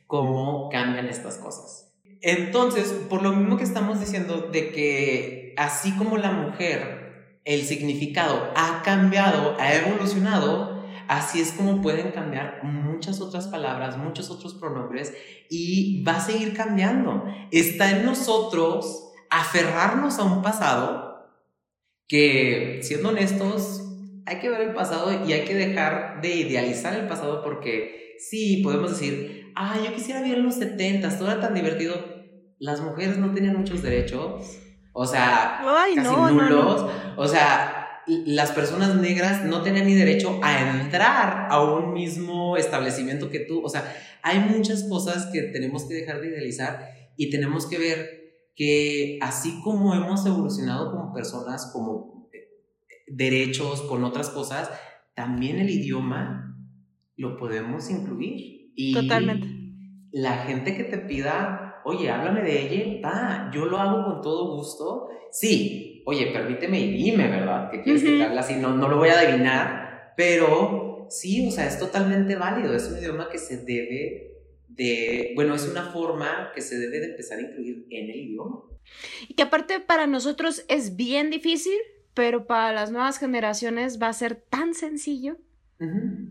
cómo 0.07 0.69
cambian 0.71 1.07
estas 1.07 1.39
cosas. 1.39 1.87
Entonces, 2.23 2.93
por 3.09 3.23
lo 3.23 3.33
mismo 3.33 3.57
que 3.57 3.65
estamos 3.65 4.01
diciendo 4.01 4.49
de 4.53 4.73
que 4.73 5.55
así 5.57 5.93
como 5.97 6.17
la 6.17 6.33
mujer, 6.33 7.41
el 7.45 7.63
significado 7.63 8.51
ha 8.57 8.83
cambiado, 8.83 9.57
ha 9.59 9.75
evolucionado, 9.75 10.76
Así 11.09 11.41
es 11.41 11.53
como 11.53 11.81
pueden 11.83 12.11
cambiar 12.11 12.61
muchas 12.63 13.21
otras 13.21 13.47
palabras, 13.49 13.97
muchos 13.97 14.31
otros 14.31 14.55
pronombres 14.55 15.15
y 15.49 16.03
va 16.05 16.17
a 16.17 16.21
seguir 16.21 16.55
cambiando. 16.55 17.25
Está 17.51 17.91
en 17.91 18.05
nosotros 18.05 19.13
aferrarnos 19.31 20.19
a 20.19 20.25
un 20.25 20.43
pasado 20.43 21.27
que, 22.09 22.81
siendo 22.83 23.11
honestos, 23.11 23.83
hay 24.27 24.41
que 24.41 24.49
ver 24.49 24.63
el 24.63 24.75
pasado 24.75 25.25
y 25.25 25.33
hay 25.33 25.45
que 25.45 25.55
dejar 25.55 26.21
de 26.21 26.35
idealizar 26.35 26.95
el 26.95 27.07
pasado 27.07 27.43
porque 27.43 28.17
sí, 28.19 28.61
podemos 28.63 28.91
decir, 28.91 29.53
ah, 29.55 29.77
yo 29.85 29.95
quisiera 29.95 30.23
vivir 30.23 30.39
en 30.39 30.45
los 30.45 30.57
70, 30.57 31.17
todo 31.19 31.31
era 31.31 31.41
tan 31.41 31.55
divertido. 31.55 31.95
Las 32.59 32.81
mujeres 32.81 33.19
no 33.19 33.33
tenían 33.33 33.57
muchos 33.57 33.83
derechos, 33.83 34.59
o 34.93 35.05
sea, 35.05 35.61
casi 35.63 35.97
nulos. 35.97 36.91
O 37.17 37.29
sea, 37.29 37.76
las 38.07 38.53
personas 38.53 38.95
negras 38.97 39.45
no 39.45 39.63
tenían 39.63 39.87
ni 39.87 39.95
derecho 39.95 40.39
a 40.43 40.81
entrar 40.81 41.49
a 41.51 41.63
un 41.63 41.93
mismo 41.93 42.57
establecimiento 42.57 43.31
que 43.31 43.41
tú. 43.41 43.63
O 43.65 43.69
sea, 43.69 43.95
hay 44.23 44.39
muchas 44.39 44.85
cosas 44.85 45.27
que 45.33 45.43
tenemos 45.43 45.85
que 45.85 45.95
dejar 45.95 46.21
de 46.21 46.29
idealizar 46.29 46.89
y 47.17 47.31
tenemos 47.31 47.67
que 47.67 47.79
ver 47.79 48.27
que 48.55 49.19
así 49.21 49.61
como 49.63 49.95
hemos 49.95 50.25
evolucionado 50.25 50.91
como 50.93 51.13
personas, 51.13 51.71
como 51.73 52.29
eh, 52.33 52.49
derechos, 53.09 53.83
con 53.83 54.05
otras 54.05 54.31
cosas, 54.31 54.71
también 55.15 55.59
el 55.59 55.71
idioma 55.71 56.57
lo 57.17 57.37
podemos 57.37 57.91
incluir. 57.91 58.73
Y 58.77 58.95
Totalmente. 58.95 59.49
La 60.13 60.45
gente 60.45 60.77
que 60.77 60.85
te 60.85 60.99
pida, 60.99 61.83
oye, 61.85 62.11
háblame 62.11 62.43
de 62.43 62.63
ella, 62.63 63.09
va, 63.09 63.51
yo 63.53 63.67
lo 63.67 63.79
hago 63.79 64.05
con 64.05 64.23
todo 64.23 64.57
gusto. 64.57 65.09
Sí, 65.33 65.96
oye, 66.07 66.29
permíteme 66.29 66.81
y 66.81 66.93
dime, 66.93 67.29
¿verdad? 67.29 67.69
¿Qué 67.69 67.83
quieres 67.83 68.03
que 68.03 68.17
te 68.17 68.23
hable 68.23 68.39
así? 68.39 68.55
No, 68.55 68.77
no 68.77 68.89
lo 68.89 68.97
voy 68.97 69.09
a 69.09 69.19
adivinar, 69.19 70.15
pero 70.17 71.09
sí, 71.11 71.49
o 71.49 71.51
sea, 71.51 71.67
es 71.67 71.81
totalmente 71.81 72.37
válido, 72.37 72.75
es 72.75 72.85
un 72.85 72.99
idioma 72.99 73.29
que 73.29 73.39
se 73.39 73.65
debe 73.65 74.37
de, 74.69 75.33
bueno, 75.35 75.57
es 75.57 75.67
una 75.69 75.91
forma 75.91 76.53
que 76.55 76.61
se 76.61 76.79
debe 76.79 77.01
de 77.01 77.07
empezar 77.07 77.39
a 77.39 77.43
incluir 77.43 77.89
en 77.91 78.09
el 78.09 78.17
idioma. 78.17 78.63
Y 79.27 79.35
que 79.35 79.43
aparte 79.43 79.81
para 79.81 80.07
nosotros 80.07 80.65
es 80.69 80.95
bien 80.95 81.29
difícil, 81.29 81.77
pero 82.15 82.47
para 82.47 82.73
las 82.73 82.93
nuevas 82.93 83.19
generaciones 83.19 84.01
va 84.01 84.09
a 84.09 84.13
ser 84.13 84.37
tan 84.37 84.75
sencillo. 84.75 85.39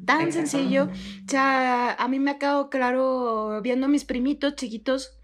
Tan 0.06 0.32
sencillo. 0.32 0.86
O 0.86 1.30
sea, 1.30 1.92
a 1.94 2.08
mí 2.08 2.18
me 2.18 2.32
ha 2.32 2.40
quedado 2.40 2.70
claro 2.70 3.62
viendo 3.62 3.88
a 3.88 3.90
mis 3.90 4.06
primitos 4.06 4.56
chiquitos 4.56 5.15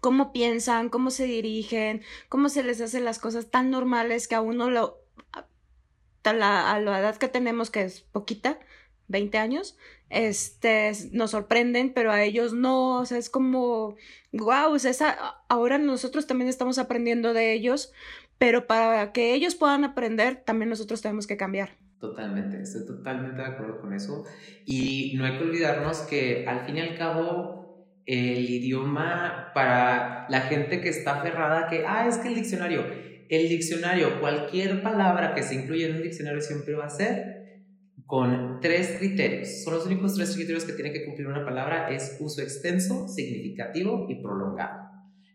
cómo 0.00 0.32
piensan, 0.32 0.88
cómo 0.88 1.10
se 1.10 1.24
dirigen, 1.24 2.02
cómo 2.28 2.48
se 2.48 2.62
les 2.62 2.80
hacen 2.80 3.04
las 3.04 3.18
cosas 3.18 3.50
tan 3.50 3.70
normales 3.70 4.28
que 4.28 4.34
a 4.34 4.40
uno 4.40 4.70
lo, 4.70 4.98
a 5.32 6.32
la, 6.32 6.72
a 6.72 6.80
la 6.80 7.00
edad 7.00 7.16
que 7.16 7.28
tenemos, 7.28 7.70
que 7.70 7.82
es 7.82 8.00
poquita, 8.00 8.58
20 9.08 9.38
años, 9.38 9.76
este, 10.10 10.92
nos 11.12 11.32
sorprenden, 11.32 11.92
pero 11.92 12.12
a 12.12 12.22
ellos 12.22 12.52
no, 12.52 12.98
o 12.98 13.04
sea, 13.04 13.18
es 13.18 13.30
como, 13.30 13.96
wow, 14.32 14.72
o 14.72 14.78
sea, 14.78 15.16
ahora 15.48 15.78
nosotros 15.78 16.26
también 16.26 16.48
estamos 16.48 16.78
aprendiendo 16.78 17.32
de 17.32 17.52
ellos, 17.52 17.92
pero 18.38 18.66
para 18.66 19.12
que 19.12 19.34
ellos 19.34 19.54
puedan 19.54 19.84
aprender, 19.84 20.42
también 20.44 20.68
nosotros 20.68 21.00
tenemos 21.00 21.26
que 21.26 21.36
cambiar. 21.36 21.76
Totalmente, 21.98 22.60
estoy 22.60 22.84
totalmente 22.86 23.40
de 23.40 23.48
acuerdo 23.48 23.80
con 23.80 23.94
eso. 23.94 24.24
Y 24.66 25.14
no 25.16 25.24
hay 25.24 25.38
que 25.38 25.44
olvidarnos 25.44 26.00
que 26.00 26.46
al 26.46 26.66
fin 26.66 26.76
y 26.76 26.80
al 26.80 26.96
cabo, 26.96 27.65
el 28.06 28.48
idioma 28.48 29.50
para 29.52 30.26
la 30.28 30.42
gente 30.42 30.80
que 30.80 30.88
está 30.88 31.20
aferrada, 31.20 31.68
que, 31.68 31.84
ah, 31.86 32.06
es 32.08 32.18
que 32.18 32.28
el 32.28 32.36
diccionario, 32.36 32.84
el 33.28 33.48
diccionario, 33.48 34.20
cualquier 34.20 34.82
palabra 34.82 35.34
que 35.34 35.42
se 35.42 35.56
incluya 35.56 35.88
en 35.88 35.96
un 35.96 36.02
diccionario 36.02 36.40
siempre 36.40 36.74
va 36.74 36.86
a 36.86 36.90
ser 36.90 37.36
con 38.06 38.60
tres 38.60 38.96
criterios. 38.98 39.64
Son 39.64 39.74
los 39.74 39.86
únicos 39.86 40.14
tres 40.14 40.34
criterios 40.34 40.64
que 40.64 40.74
tiene 40.74 40.92
que 40.92 41.04
cumplir 41.04 41.26
una 41.26 41.44
palabra, 41.44 41.90
es 41.90 42.16
uso 42.20 42.40
extenso, 42.40 43.08
significativo 43.08 44.06
y 44.08 44.22
prolongado. 44.22 44.86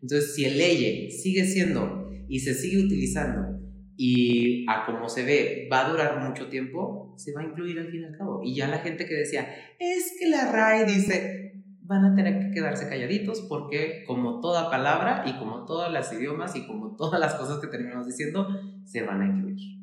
Entonces, 0.02 0.34
si 0.34 0.46
el 0.46 0.58
ley 0.58 1.12
sigue 1.12 1.44
siendo 1.46 2.10
y 2.30 2.40
se 2.40 2.54
sigue 2.54 2.86
utilizando 2.86 3.60
y 3.98 4.66
a 4.68 4.86
como 4.86 5.10
se 5.10 5.24
ve 5.24 5.68
va 5.72 5.86
a 5.86 5.90
durar 5.92 6.28
mucho 6.28 6.48
tiempo, 6.48 7.14
se 7.18 7.34
va 7.34 7.42
a 7.42 7.44
incluir 7.44 7.78
al 7.78 7.92
fin 7.92 8.02
y 8.02 8.06
al 8.06 8.18
cabo. 8.18 8.42
Y 8.44 8.56
ya 8.56 8.68
la 8.68 8.80
gente 8.80 9.06
que 9.06 9.16
decía, 9.16 9.48
es 9.78 10.14
que 10.18 10.30
la 10.30 10.52
RAE 10.52 10.86
dice, 10.86 11.51
van 11.92 12.06
a 12.06 12.16
tener 12.16 12.40
que 12.40 12.52
quedarse 12.52 12.90
calladitos 12.90 13.42
porque 13.42 14.04
como 14.08 14.40
toda 14.40 14.72
palabra 14.72 15.24
y 15.28 15.38
como 15.38 15.66
todos 15.66 15.92
los 15.92 16.14
idiomas 16.14 16.56
y 16.56 16.66
como 16.66 16.96
todas 16.96 17.20
las 17.20 17.36
cosas 17.36 17.60
que 17.60 17.68
terminamos 17.68 18.08
diciendo, 18.08 18.48
se 18.86 19.04
van 19.04 19.22
a 19.22 19.26
incluir 19.26 19.82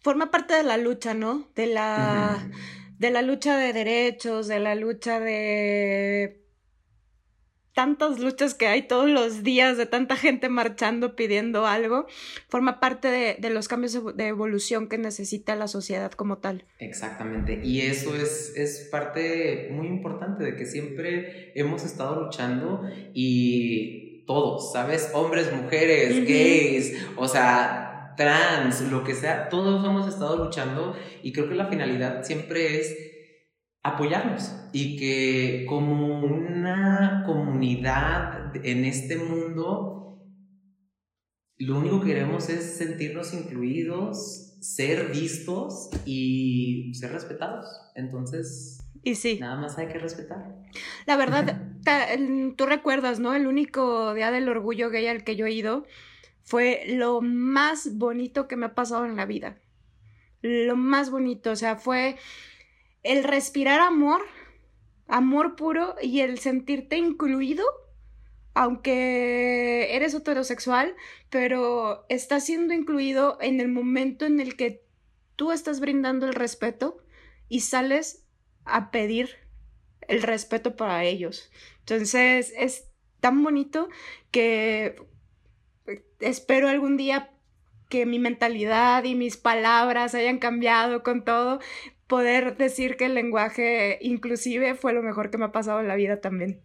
forma 0.00 0.30
parte 0.30 0.54
de 0.54 0.62
la 0.62 0.76
lucha, 0.76 1.14
¿no? 1.14 1.48
De 1.54 1.66
la, 1.66 2.48
de 2.98 3.10
la 3.10 3.22
lucha 3.22 3.56
de 3.56 3.72
derechos, 3.72 4.48
de 4.48 4.58
la 4.58 4.74
lucha 4.74 5.20
de 5.20 6.47
tantas 7.78 8.18
luchas 8.18 8.54
que 8.54 8.66
hay 8.66 8.82
todos 8.82 9.08
los 9.08 9.44
días, 9.44 9.76
de 9.76 9.86
tanta 9.86 10.16
gente 10.16 10.48
marchando 10.48 11.14
pidiendo 11.14 11.64
algo, 11.64 12.08
forma 12.48 12.80
parte 12.80 13.06
de, 13.06 13.36
de, 13.38 13.50
los 13.50 13.68
cambios 13.68 14.16
de 14.16 14.26
evolución 14.26 14.88
que 14.88 14.98
necesita 14.98 15.54
la 15.54 15.68
sociedad 15.68 16.10
como 16.10 16.38
tal. 16.38 16.64
Exactamente, 16.80 17.60
y 17.62 17.82
eso 17.82 18.16
es, 18.16 18.52
es 18.56 18.88
parte 18.90 19.68
muy 19.70 19.86
importante 19.86 20.42
de 20.42 20.56
que 20.56 20.66
siempre 20.66 21.52
hemos 21.54 21.84
estado 21.84 22.20
luchando 22.20 22.82
y 23.14 24.24
todos, 24.26 24.72
¿sabes? 24.72 25.12
Hombres, 25.14 25.52
mujeres, 25.52 26.26
gays, 26.26 27.06
o 27.14 27.28
sea, 27.28 28.14
trans, 28.16 28.80
lo 28.90 29.04
que 29.04 29.14
sea, 29.14 29.48
todos 29.48 29.86
hemos 29.86 30.08
estado 30.08 30.44
luchando 30.44 30.96
y 31.22 31.32
creo 31.32 31.48
que 31.48 31.54
la 31.54 31.68
finalidad 31.68 32.24
siempre 32.24 32.80
es 32.80 33.07
apoyarnos 33.88 34.54
y 34.72 34.96
que 34.96 35.66
como 35.68 36.20
una 36.20 37.22
comunidad 37.26 38.54
en 38.64 38.84
este 38.84 39.16
mundo, 39.16 40.24
lo 41.56 41.78
único 41.78 42.00
que 42.00 42.08
queremos 42.08 42.48
es 42.48 42.76
sentirnos 42.76 43.34
incluidos, 43.34 44.56
ser 44.60 45.10
vistos 45.10 45.90
y 46.04 46.92
ser 46.94 47.12
respetados. 47.12 47.66
Entonces, 47.94 48.78
y 49.02 49.14
sí. 49.14 49.38
Nada 49.40 49.56
más 49.56 49.78
hay 49.78 49.88
que 49.88 49.98
respetar. 49.98 50.54
La 51.06 51.16
verdad, 51.16 51.62
tú 52.56 52.66
recuerdas, 52.66 53.20
¿no? 53.20 53.34
El 53.34 53.46
único 53.46 54.14
día 54.14 54.30
del 54.30 54.48
orgullo 54.48 54.90
gay 54.90 55.06
al 55.06 55.24
que 55.24 55.36
yo 55.36 55.46
he 55.46 55.52
ido 55.52 55.86
fue 56.42 56.84
lo 56.88 57.20
más 57.20 57.96
bonito 57.96 58.48
que 58.48 58.56
me 58.56 58.66
ha 58.66 58.74
pasado 58.74 59.06
en 59.06 59.16
la 59.16 59.26
vida. 59.26 59.58
Lo 60.42 60.76
más 60.76 61.10
bonito, 61.10 61.50
o 61.50 61.56
sea, 61.56 61.76
fue 61.76 62.16
el 63.02 63.24
respirar 63.24 63.80
amor, 63.80 64.22
amor 65.06 65.56
puro 65.56 65.94
y 66.02 66.20
el 66.20 66.38
sentirte 66.38 66.96
incluido, 66.96 67.64
aunque 68.54 69.94
eres 69.94 70.14
heterosexual, 70.14 70.94
pero 71.30 72.04
estás 72.08 72.44
siendo 72.44 72.74
incluido 72.74 73.38
en 73.40 73.60
el 73.60 73.68
momento 73.68 74.26
en 74.26 74.40
el 74.40 74.56
que 74.56 74.84
tú 75.36 75.52
estás 75.52 75.80
brindando 75.80 76.26
el 76.26 76.34
respeto 76.34 76.98
y 77.48 77.60
sales 77.60 78.24
a 78.64 78.90
pedir 78.90 79.36
el 80.08 80.22
respeto 80.22 80.76
para 80.76 81.04
ellos. 81.04 81.50
Entonces 81.80 82.52
es 82.56 82.90
tan 83.20 83.42
bonito 83.42 83.88
que 84.30 84.96
espero 86.20 86.68
algún 86.68 86.96
día 86.96 87.30
que 87.88 88.04
mi 88.04 88.18
mentalidad 88.18 89.04
y 89.04 89.14
mis 89.14 89.36
palabras 89.36 90.14
hayan 90.14 90.38
cambiado 90.38 91.02
con 91.02 91.24
todo, 91.24 91.60
poder 92.08 92.56
decir 92.56 92.96
que 92.96 93.06
el 93.06 93.14
lenguaje 93.14 93.98
inclusive 94.00 94.74
fue 94.74 94.92
lo 94.92 95.02
mejor 95.02 95.30
que 95.30 95.38
me 95.38 95.44
ha 95.44 95.52
pasado 95.52 95.80
en 95.80 95.88
la 95.88 95.94
vida 95.94 96.20
también. 96.20 96.60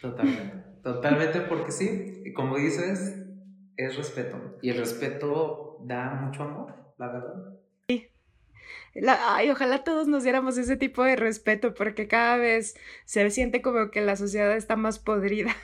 Totalmente, 0.00 0.54
totalmente 0.82 1.40
porque 1.42 1.72
sí, 1.72 2.32
como 2.34 2.56
dices, 2.56 3.16
es 3.76 3.96
respeto 3.96 4.58
y 4.62 4.70
el 4.70 4.78
respeto 4.78 5.78
da 5.80 6.10
mucho 6.14 6.44
amor, 6.44 6.74
la 6.98 7.08
verdad. 7.08 7.34
Sí. 7.88 8.08
ay, 9.06 9.50
ojalá 9.50 9.84
todos 9.84 10.08
nos 10.08 10.22
diéramos 10.22 10.56
ese 10.56 10.76
tipo 10.76 11.02
de 11.02 11.16
respeto 11.16 11.74
porque 11.74 12.08
cada 12.08 12.36
vez 12.36 12.76
se 13.04 13.28
siente 13.30 13.60
como 13.60 13.90
que 13.90 14.00
la 14.00 14.16
sociedad 14.16 14.56
está 14.56 14.76
más 14.76 14.98
podrida. 14.98 15.54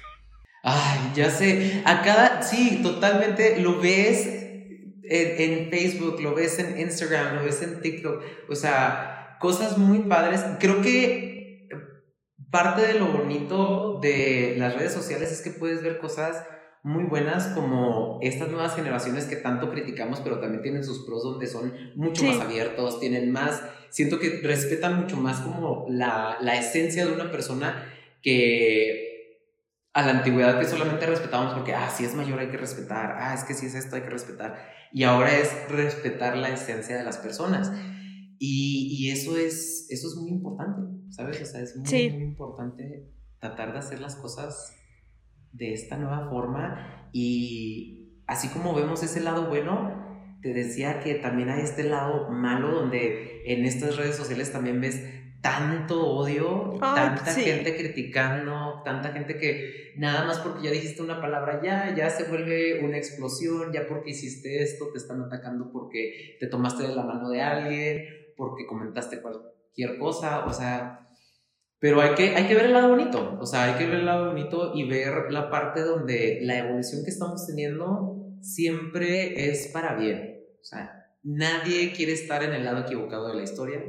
Ay, 0.63 1.13
ya 1.15 1.31
sé. 1.31 1.83
A 1.85 2.03
cada, 2.03 2.43
sí, 2.43 2.81
totalmente 2.83 3.61
lo 3.61 3.81
ves 3.81 4.44
en, 5.09 5.71
Facebook, 5.71 6.21
lo 6.21 6.35
ves 6.35 6.59
en 6.59 6.79
Instagram, 6.79 7.37
lo 7.37 7.45
ves 7.45 7.63
en 7.63 7.81
TikTok. 7.81 8.23
O 8.49 8.55
sea, 8.55 9.37
cosas 9.41 9.79
muy 9.79 10.01
padres. 10.01 10.45
Creo 10.59 10.81
que 10.83 11.69
parte 12.51 12.83
de 12.87 12.95
lo 12.95 13.07
bonito 13.07 13.99
de 14.01 14.55
las 14.59 14.75
redes 14.77 14.93
sociales 14.93 15.33
es 15.33 15.41
que 15.43 15.51
puedes 15.51 15.83
ver 15.83 15.99
cosas 15.99 16.45
muy 16.83 17.05
buenas 17.05 17.47
como 17.49 18.19
estas 18.23 18.49
nuevas 18.51 18.77
generaciones 18.77 19.25
que 19.25 19.37
tanto 19.37 19.71
criticamos, 19.71 20.21
pero 20.21 20.39
también 20.39 20.63
tienen 20.63 20.85
sus 20.85 21.07
pros 21.07 21.23
donde 21.23 21.47
son 21.47 21.73
mucho 21.97 22.25
más 22.25 22.41
abiertos, 22.41 23.01
tienen 23.01 23.33
más, 23.33 23.63
siento 23.89 24.19
que 24.19 24.41
respetan 24.43 25.01
mucho 25.01 25.17
más 25.17 25.41
como 25.41 25.87
la, 25.89 26.37
la 26.43 26.57
esencia 26.57 27.07
de 27.07 27.13
una 27.13 27.31
persona 27.31 27.91
que 28.21 29.15
a 29.95 30.03
la 30.03 30.11
antigüedad 30.11 30.59
que 30.59 30.67
solamente 30.67 31.07
respetábamos 31.07 31.55
porque, 31.55 31.73
ah, 31.73 31.89
si 31.89 32.05
es 32.05 32.15
mayor 32.15 32.41
hay 32.41 32.49
que 32.49 32.57
respetar, 32.57 33.17
ah, 33.19 33.33
es 33.33 33.45
que 33.45 33.55
si 33.55 33.67
es 33.67 33.77
esto 33.77 33.95
hay 33.95 34.03
que 34.03 34.11
respetar. 34.11 34.59
Y 34.95 35.03
ahora 35.03 35.37
es 35.37 35.53
respetar 35.69 36.37
la 36.37 36.51
esencia 36.51 36.97
de 36.97 37.03
las 37.03 37.19
personas. 37.19 37.73
Y, 38.39 38.97
y 38.97 39.11
eso, 39.11 39.37
es, 39.37 39.89
eso 39.91 40.07
es 40.07 40.15
muy 40.15 40.31
importante, 40.31 40.83
¿sabes? 41.11 41.43
O 41.43 41.47
sea, 41.47 41.61
es 41.63 41.77
muy, 41.77 42.11
muy 42.13 42.23
importante 42.23 43.11
tratar 43.41 43.73
de 43.73 43.81
hacer 43.81 44.01
las 44.01 44.15
cosas 44.15 44.73
de 45.51 45.73
esta 45.73 45.99
nueva 45.99 46.31
forma. 46.31 47.11
Y 47.13 48.21
así 48.29 48.47
como 48.51 48.73
vemos 48.73 49.03
ese 49.03 49.21
lado 49.21 49.49
bueno, 49.49 50.39
te 50.43 50.55
decía 50.55 51.01
que 51.01 51.17
también 51.17 51.49
hay 51.49 51.63
este 51.63 51.83
lado 51.83 52.31
malo 52.31 52.71
donde 52.71 53.43
en 53.47 53.65
estas 53.65 53.97
redes 53.97 54.15
sociales 54.15 54.53
también 54.53 54.81
ves 54.81 55.03
tanto 55.45 56.07
odio, 56.07 56.75
tanta 56.81 57.27
gente 57.35 57.77
criticando, 57.77 58.81
tanta 58.83 59.13
gente 59.13 59.37
que 59.37 59.93
nada 59.99 60.25
más 60.25 60.39
porque 60.39 60.65
ya 60.65 60.71
dijiste 60.71 61.03
una 61.03 61.21
palabra 61.21 61.61
ya, 61.63 61.95
ya 61.95 62.09
se 62.09 62.25
vuelve 62.25 62.83
una 62.83 62.97
explosión, 62.97 63.71
ya 63.71 63.87
porque 63.87 64.13
hiciste 64.13 64.63
esto 64.63 64.91
te 64.91 64.97
están 64.97 65.21
atacando 65.21 65.71
porque 65.71 66.39
te 66.41 66.47
tomaste 66.47 66.85
de 66.85 66.97
la 66.97 67.03
mano 67.03 67.29
de 67.29 67.43
alguien, 67.43 68.07
porque 68.39 68.65
comentaste 68.67 69.21
cualquier 69.21 69.99
cosa, 69.99 70.47
o 70.47 70.53
sea, 70.55 71.11
pero 71.79 72.01
hay 72.01 72.15
que, 72.15 72.35
hay 72.35 72.49
que 72.49 72.55
ver 72.55 72.65
el 72.65 72.73
lado 72.73 72.89
bonito, 72.89 73.37
o 73.39 73.45
sea, 73.45 73.65
hay 73.65 73.75
que 73.75 73.85
ver 73.85 73.97
el 73.97 74.07
lado 74.07 74.29
bonito 74.29 74.73
y 74.75 74.89
ver 74.89 75.31
la 75.31 75.51
parte 75.51 75.83
donde 75.83 76.39
la 76.41 76.57
evolución 76.57 77.05
que 77.05 77.11
estamos 77.11 77.47
teniendo 77.47 78.17
siempre 78.41 79.51
es 79.51 79.69
para 79.75 79.95
bien, 79.95 80.41
o 80.59 80.65
sea, 80.65 81.05
nadie 81.23 81.93
quiere 81.93 82.15
estar 82.15 82.43
en 82.43 82.55
el 82.55 82.65
lado 82.65 82.81
equivocado 82.81 83.29
de 83.29 83.35
la 83.35 83.43
historia 83.43 83.83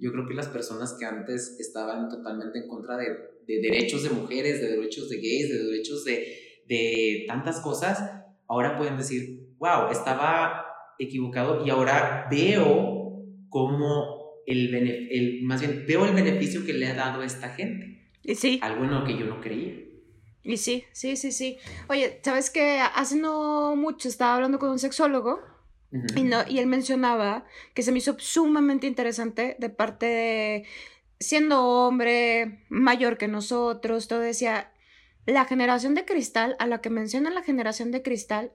yo 0.00 0.12
creo 0.12 0.26
que 0.26 0.34
las 0.34 0.48
personas 0.48 0.96
que 0.98 1.04
antes 1.04 1.58
estaban 1.60 2.08
totalmente 2.08 2.58
en 2.58 2.68
contra 2.68 2.96
de, 2.96 3.06
de 3.46 3.60
derechos 3.60 4.02
de 4.02 4.10
mujeres, 4.10 4.60
de 4.60 4.68
derechos 4.68 5.08
de 5.08 5.16
gays, 5.16 5.48
de 5.50 5.64
derechos 5.64 6.04
de, 6.04 6.26
de 6.66 7.24
tantas 7.28 7.60
cosas, 7.60 8.22
ahora 8.48 8.76
pueden 8.78 8.96
decir, 8.96 9.48
wow, 9.58 9.90
estaba 9.90 10.64
equivocado 10.98 11.64
y 11.66 11.70
ahora 11.70 12.26
veo 12.30 13.24
cómo 13.48 14.42
el, 14.46 14.74
el, 14.74 15.42
más 15.42 15.60
bien 15.60 15.84
veo 15.86 16.06
el 16.06 16.14
beneficio 16.14 16.64
que 16.64 16.72
le 16.72 16.86
ha 16.86 16.94
dado 16.94 17.20
a 17.20 17.26
esta 17.26 17.50
gente. 17.50 18.10
Y 18.22 18.34
sí. 18.34 18.58
Algo 18.62 18.84
en 18.84 18.90
lo 18.92 19.04
que 19.04 19.18
yo 19.18 19.26
no 19.26 19.40
creía. 19.40 19.74
Y 20.42 20.56
sí, 20.56 20.84
sí, 20.92 21.16
sí, 21.16 21.32
sí. 21.32 21.58
Oye, 21.88 22.20
¿sabes 22.22 22.50
qué? 22.50 22.80
Hace 22.80 23.16
no 23.16 23.76
mucho 23.76 24.08
estaba 24.08 24.36
hablando 24.36 24.58
con 24.58 24.70
un 24.70 24.78
sexólogo 24.78 25.40
y, 26.14 26.22
no, 26.22 26.44
y 26.48 26.58
él 26.58 26.66
mencionaba 26.66 27.44
que 27.74 27.82
se 27.82 27.90
me 27.92 27.98
hizo 27.98 28.16
sumamente 28.18 28.86
interesante 28.86 29.56
de 29.58 29.70
parte 29.70 30.06
de, 30.06 30.66
siendo 31.18 31.64
hombre, 31.64 32.64
mayor 32.68 33.18
que 33.18 33.28
nosotros, 33.28 34.06
todo 34.06 34.20
decía, 34.20 34.72
la 35.26 35.44
generación 35.44 35.94
de 35.94 36.04
cristal, 36.04 36.56
a 36.58 36.66
la 36.66 36.80
que 36.80 36.90
menciona 36.90 37.30
la 37.30 37.42
generación 37.42 37.90
de 37.90 38.02
cristal, 38.02 38.52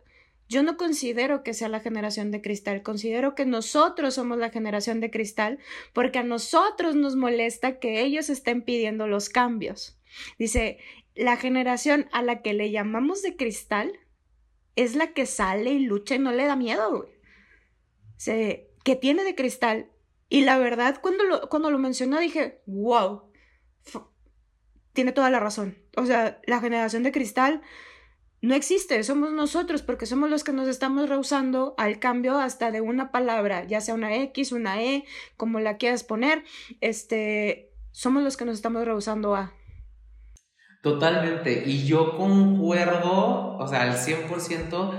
yo 0.47 0.61
no 0.63 0.77
considero 0.77 1.43
que 1.43 1.53
sea 1.53 1.69
la 1.69 1.79
generación 1.79 2.31
de 2.31 2.41
cristal, 2.41 2.83
considero 2.83 3.33
que 3.35 3.45
nosotros 3.45 4.13
somos 4.13 4.37
la 4.37 4.51
generación 4.51 4.99
de 4.99 5.09
cristal 5.09 5.59
porque 5.91 6.19
a 6.19 6.23
nosotros 6.23 6.95
nos 6.95 7.15
molesta 7.15 7.79
que 7.79 8.01
ellos 8.01 8.29
estén 8.29 8.61
pidiendo 8.61 9.07
los 9.07 9.29
cambios. 9.29 9.97
Dice, 10.37 10.77
la 11.15 11.37
generación 11.37 12.07
a 12.11 12.21
la 12.21 12.41
que 12.41 12.53
le 12.53 12.71
llamamos 12.71 13.23
de 13.23 13.35
cristal 13.35 13.99
es 14.75 14.95
la 14.95 15.13
que 15.13 15.25
sale 15.25 15.71
y 15.71 15.79
lucha 15.79 16.15
y 16.15 16.19
no 16.19 16.31
le 16.31 16.45
da 16.45 16.55
miedo, 16.55 16.97
güey. 16.97 17.14
Se, 18.17 18.69
que 18.83 18.95
tiene 18.95 19.23
de 19.23 19.35
cristal. 19.35 19.91
Y 20.29 20.41
la 20.41 20.57
verdad, 20.57 20.99
cuando 21.01 21.23
lo, 21.23 21.49
cuando 21.49 21.69
lo 21.71 21.77
mencionó, 21.77 22.19
dije, 22.19 22.61
wow, 22.65 23.23
tiene 24.93 25.11
toda 25.11 25.29
la 25.29 25.39
razón. 25.39 25.77
O 25.97 26.05
sea, 26.05 26.39
la 26.45 26.59
generación 26.59 27.03
de 27.03 27.11
cristal 27.11 27.61
no 28.45 28.53
existe, 28.53 29.03
somos 29.03 29.31
nosotros 29.31 29.81
porque 29.81 30.05
somos 30.05 30.29
los 30.29 30.43
que 30.43 30.53
nos 30.53 30.67
estamos 30.67 31.09
rehusando 31.09 31.73
al 31.77 31.99
cambio 31.99 32.37
hasta 32.37 32.69
de 32.69 32.81
una 32.81 33.11
palabra, 33.11 33.65
ya 33.65 33.81
sea 33.81 33.95
una 33.95 34.15
X, 34.15 34.51
una 34.51 34.83
E, 34.83 35.05
como 35.35 35.59
la 35.59 35.77
quieras 35.77 36.03
poner, 36.03 36.43
este, 36.79 37.71
somos 37.91 38.23
los 38.23 38.37
que 38.37 38.45
nos 38.45 38.55
estamos 38.55 38.85
rehusando 38.85 39.35
a. 39.35 39.53
Totalmente, 40.83 41.63
y 41.65 41.87
yo 41.87 42.15
concuerdo, 42.17 43.57
o 43.57 43.67
sea, 43.67 43.81
al 43.81 43.97
100%, 43.97 44.93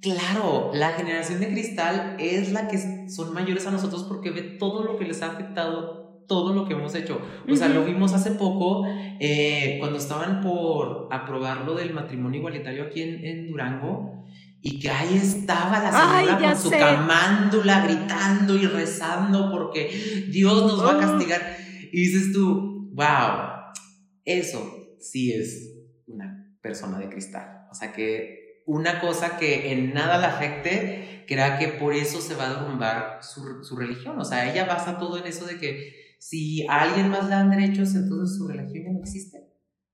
claro, 0.00 0.70
la 0.74 0.92
generación 0.92 1.40
de 1.40 1.48
cristal 1.48 2.16
es 2.18 2.52
la 2.52 2.68
que 2.68 3.08
son 3.08 3.32
mayores 3.34 3.66
a 3.66 3.70
nosotros 3.70 4.04
porque 4.04 4.30
ve 4.30 4.42
todo 4.42 4.82
lo 4.82 4.96
que 4.96 5.04
les 5.04 5.22
ha 5.22 5.32
afectado 5.32 6.06
todo 6.26 6.52
lo 6.52 6.66
que 6.66 6.74
hemos 6.74 6.94
hecho. 6.94 7.20
O 7.48 7.56
sea, 7.56 7.68
lo 7.68 7.84
vimos 7.84 8.12
hace 8.12 8.32
poco 8.32 8.84
eh, 9.20 9.76
cuando 9.78 9.98
estaban 9.98 10.40
por 10.40 11.08
aprobar 11.10 11.64
lo 11.64 11.74
del 11.74 11.94
matrimonio 11.94 12.38
igualitario 12.38 12.84
aquí 12.84 13.02
en, 13.02 13.46
Durango. 13.46 14.24
Y 14.60 14.80
que 14.80 14.90
ahí 14.90 15.16
estaba 15.16 15.78
la 15.78 15.92
señora 15.92 16.38
con 16.40 16.58
su 16.58 16.70
camándula 16.70 17.86
gritando 17.86 18.56
y 18.56 18.66
rezando 18.66 19.50
porque 19.52 20.26
Dios 20.28 20.62
nos 20.62 20.84
va 20.84 20.96
a 20.96 20.98
castigar. 20.98 21.56
Y 21.92 22.00
dices 22.00 22.32
tú, 22.32 22.90
wow, 22.92 23.76
eso 24.24 24.96
sí 24.98 25.32
es 25.32 25.72
una 26.08 26.52
persona 26.60 26.98
de 26.98 27.08
cristal. 27.08 27.66
O 27.70 27.74
sea 27.74 27.92
que 27.92 28.45
una 28.66 29.00
cosa 29.00 29.38
que 29.38 29.72
en 29.72 29.94
nada 29.94 30.18
la 30.18 30.36
afecte, 30.36 31.24
crea 31.26 31.58
que 31.58 31.68
por 31.68 31.94
eso 31.94 32.20
se 32.20 32.34
va 32.34 32.46
a 32.46 32.54
derrumbar 32.54 33.22
su, 33.22 33.64
su 33.64 33.76
religión. 33.76 34.18
O 34.18 34.24
sea, 34.24 34.50
ella 34.50 34.66
basa 34.66 34.98
todo 34.98 35.18
en 35.18 35.26
eso 35.26 35.46
de 35.46 35.58
que 35.58 35.92
si 36.18 36.66
a 36.66 36.82
alguien 36.82 37.08
más 37.08 37.24
le 37.24 37.30
dan 37.30 37.50
derechos, 37.50 37.94
entonces 37.94 38.36
su 38.36 38.48
religión 38.48 38.84
ya 38.84 38.92
no 38.92 39.00
existe. 39.00 39.46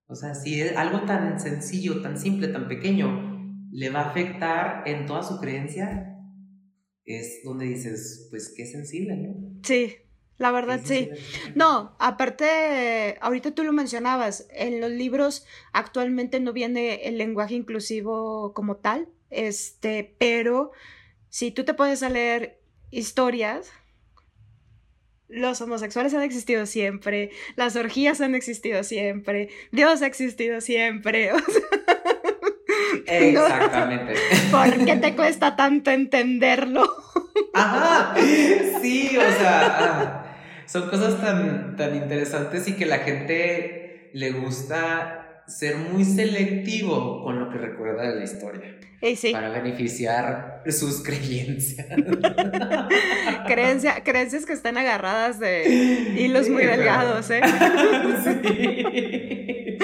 O 0.07 0.15
sea, 0.15 0.35
si 0.35 0.61
algo 0.61 1.03
tan 1.03 1.39
sencillo, 1.41 2.03
tan 2.03 2.19
simple, 2.19 2.49
tan 2.49 2.69
pequeño, 2.69 3.69
le 3.71 3.91
va 3.91 4.01
a 4.01 4.11
afectar 4.11 4.87
en 4.87 5.07
toda 5.07 5.23
su 5.23 5.39
creencia, 5.39 6.19
es 7.05 7.41
donde 7.45 7.67
dices, 7.67 8.29
pues 8.31 8.53
qué 8.57 8.67
sensible, 8.67 9.17
¿no? 9.17 9.61
Sí, 9.63 9.95
la 10.38 10.51
verdad 10.51 10.81
sí. 10.85 11.09
No, 11.55 11.95
aparte, 11.99 13.16
ahorita 13.21 13.53
tú 13.53 13.64
lo 13.64 13.73
mencionabas, 13.73 14.47
en 14.51 14.81
los 14.81 14.90
libros 14.90 15.47
actualmente 15.73 16.40
no 16.40 16.53
viene 16.53 17.07
el 17.07 17.18
lenguaje 17.18 17.55
inclusivo 17.55 18.53
como 18.55 18.77
tal, 18.77 19.09
este, 19.31 20.14
pero 20.18 20.73
si 21.29 21.51
tú 21.51 21.64
te 21.64 21.75
puedes 21.75 22.03
leer 22.03 22.61
historias, 22.90 23.73
los 25.29 25.61
homosexuales 25.61 26.12
han 26.12 26.23
existido 26.23 26.66
siempre, 26.66 27.31
las 27.57 27.77
orgías 27.77 28.21
han 28.21 28.35
existido 28.35 28.85
siempre, 28.85 29.49
Dios 29.71 30.03
ha 30.03 30.07
existido 30.07 30.61
siempre. 30.61 31.31
Exactamente. 33.18 34.14
¿Por 34.51 34.85
qué 34.85 34.96
te 34.96 35.14
cuesta 35.14 35.57
tanto 35.57 35.90
entenderlo? 35.90 36.85
Ajá, 37.55 38.14
sí, 38.81 39.16
o 39.16 39.38
sea, 39.38 39.79
ah, 39.79 40.25
son 40.66 40.88
cosas 40.88 41.20
tan, 41.20 41.77
tan 41.77 41.94
interesantes 41.94 42.66
y 42.68 42.75
que 42.75 42.87
la 42.87 42.98
gente 42.98 44.11
le 44.14 44.31
gusta 44.33 45.44
ser 45.46 45.77
muy 45.77 46.05
selectivo 46.05 47.22
con 47.22 47.38
lo 47.38 47.51
que 47.51 47.59
recuerda 47.59 48.09
de 48.09 48.16
la 48.16 48.25
historia. 48.25 48.79
Para 49.33 49.48
beneficiar 49.48 50.62
sus 50.68 51.03
creencias. 51.03 51.88
creencias 53.46 54.46
que 54.46 54.53
están 54.53 54.77
agarradas 54.77 55.40
de 55.40 56.14
hilos 56.16 56.48
muy 56.48 56.64
delgados, 56.64 57.29
¿eh? 57.31 57.40
y 58.92 59.79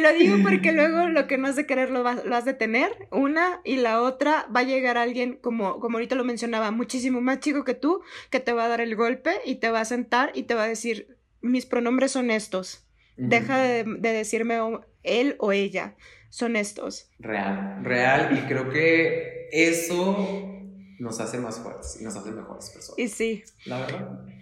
lo 0.00 0.12
digo 0.12 0.36
porque 0.42 0.72
luego 0.72 1.08
lo 1.08 1.26
que 1.26 1.38
no 1.38 1.48
has 1.48 1.56
de 1.56 1.66
querer 1.66 1.90
lo, 1.90 2.02
vas, 2.02 2.22
has 2.30 2.44
de 2.44 2.54
tener, 2.54 2.90
una, 3.10 3.60
y 3.64 3.76
la 3.76 4.02
otra 4.02 4.46
va 4.54 4.60
a 4.60 4.64
llegar 4.64 4.98
alguien, 4.98 5.36
como, 5.36 5.80
como 5.80 5.96
ahorita 5.96 6.14
lo 6.14 6.24
mencionaba, 6.24 6.70
muchísimo 6.70 7.20
más 7.20 7.40
chico 7.40 7.64
que 7.64 7.74
tú, 7.74 8.02
que 8.30 8.40
te 8.40 8.52
va 8.52 8.64
a 8.64 8.68
dar 8.68 8.80
el 8.80 8.96
golpe 8.96 9.32
y 9.44 9.56
te 9.56 9.70
va 9.70 9.80
a 9.80 9.84
sentar 9.84 10.32
y 10.34 10.44
te 10.44 10.54
va 10.54 10.64
a 10.64 10.68
decir, 10.68 11.18
mis 11.40 11.66
pronombres 11.66 12.12
son 12.12 12.30
estos. 12.30 12.86
Deja 13.16 13.58
de, 13.58 13.84
de 13.84 14.12
decirme 14.14 14.58
él 15.02 15.36
o 15.38 15.52
ella 15.52 15.94
son 16.30 16.56
estos. 16.56 17.10
Real, 17.18 17.84
real, 17.84 18.38
y 18.38 18.48
creo 18.48 18.70
que 18.70 19.48
eso 19.52 20.56
nos 20.98 21.20
hace 21.20 21.38
más 21.38 21.58
fuertes 21.58 21.98
y 22.00 22.04
nos 22.04 22.16
hace 22.16 22.30
mejores 22.30 22.70
personas. 22.70 22.98
Y 22.98 23.08
sí. 23.08 23.42
La 23.66 23.80
verdad. 23.80 24.39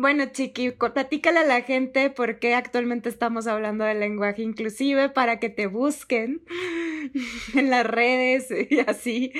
Bueno, 0.00 0.26
Chiqui, 0.26 0.70
platícale 0.70 1.40
a 1.40 1.44
la 1.44 1.62
gente 1.62 2.08
por 2.08 2.38
qué 2.38 2.54
actualmente 2.54 3.08
estamos 3.08 3.48
hablando 3.48 3.82
del 3.82 3.98
lenguaje 3.98 4.42
inclusive 4.42 5.08
para 5.08 5.40
que 5.40 5.48
te 5.48 5.66
busquen 5.66 6.44
en 7.56 7.68
las 7.68 7.84
redes 7.84 8.46
y 8.70 8.78
así, 8.78 9.32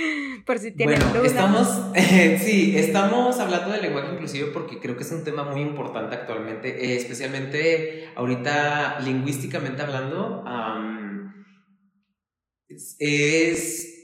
por 0.44 0.59
si 0.59 0.73
tienen 0.73 0.99
bueno, 0.99 1.25
Estamos, 1.25 1.68
sí, 2.40 2.77
estamos 2.77 3.38
hablando 3.38 3.71
del 3.71 3.83
lenguaje 3.83 4.14
inclusive 4.14 4.49
porque 4.49 4.81
creo 4.81 4.97
que 4.97 5.05
es 5.05 5.12
un 5.12 5.23
tema 5.23 5.44
muy 5.44 5.61
importante 5.61 6.16
actualmente, 6.16 6.87
eh, 6.87 6.97
especialmente 6.97 8.09
ahorita 8.16 8.99
lingüísticamente 8.99 9.83
hablando. 9.83 10.44
es 12.99 13.94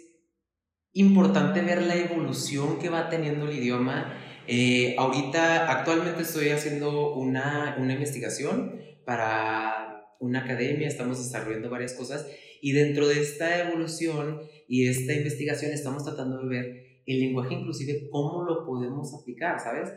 importante 0.93 1.63
ver 1.63 1.83
la 1.83 1.97
evolución 1.97 2.79
que 2.79 2.91
va 2.91 3.09
teniendo 3.09 3.49
el 3.49 3.59
idioma 3.59 4.24
eh, 4.47 4.95
ahorita, 4.99 5.71
actualmente 5.71 6.23
estoy 6.23 6.51
haciendo 6.51 7.15
una, 7.15 7.77
una 7.79 7.95
investigación 7.95 8.81
para 9.05 10.07
una 10.21 10.41
academia, 10.41 10.89
estamos 10.89 11.19
desarrollando 11.19 11.71
varias 11.71 11.95
cosas 11.95 12.27
y 12.61 12.73
dentro 12.73 13.07
de 13.09 13.21
esta 13.21 13.69
evolución 13.69 14.41
y 14.69 14.87
esta 14.87 15.13
investigación 15.13 15.73
estamos 15.73 16.05
tratando 16.05 16.43
de 16.43 16.49
ver 16.49 16.85
el 17.07 17.21
lenguaje 17.21 17.55
inclusive 17.55 18.09
cómo 18.11 18.45
lo 18.45 18.65
podemos 18.65 19.13
aplicar, 19.15 19.61
¿sabes? 19.61 19.93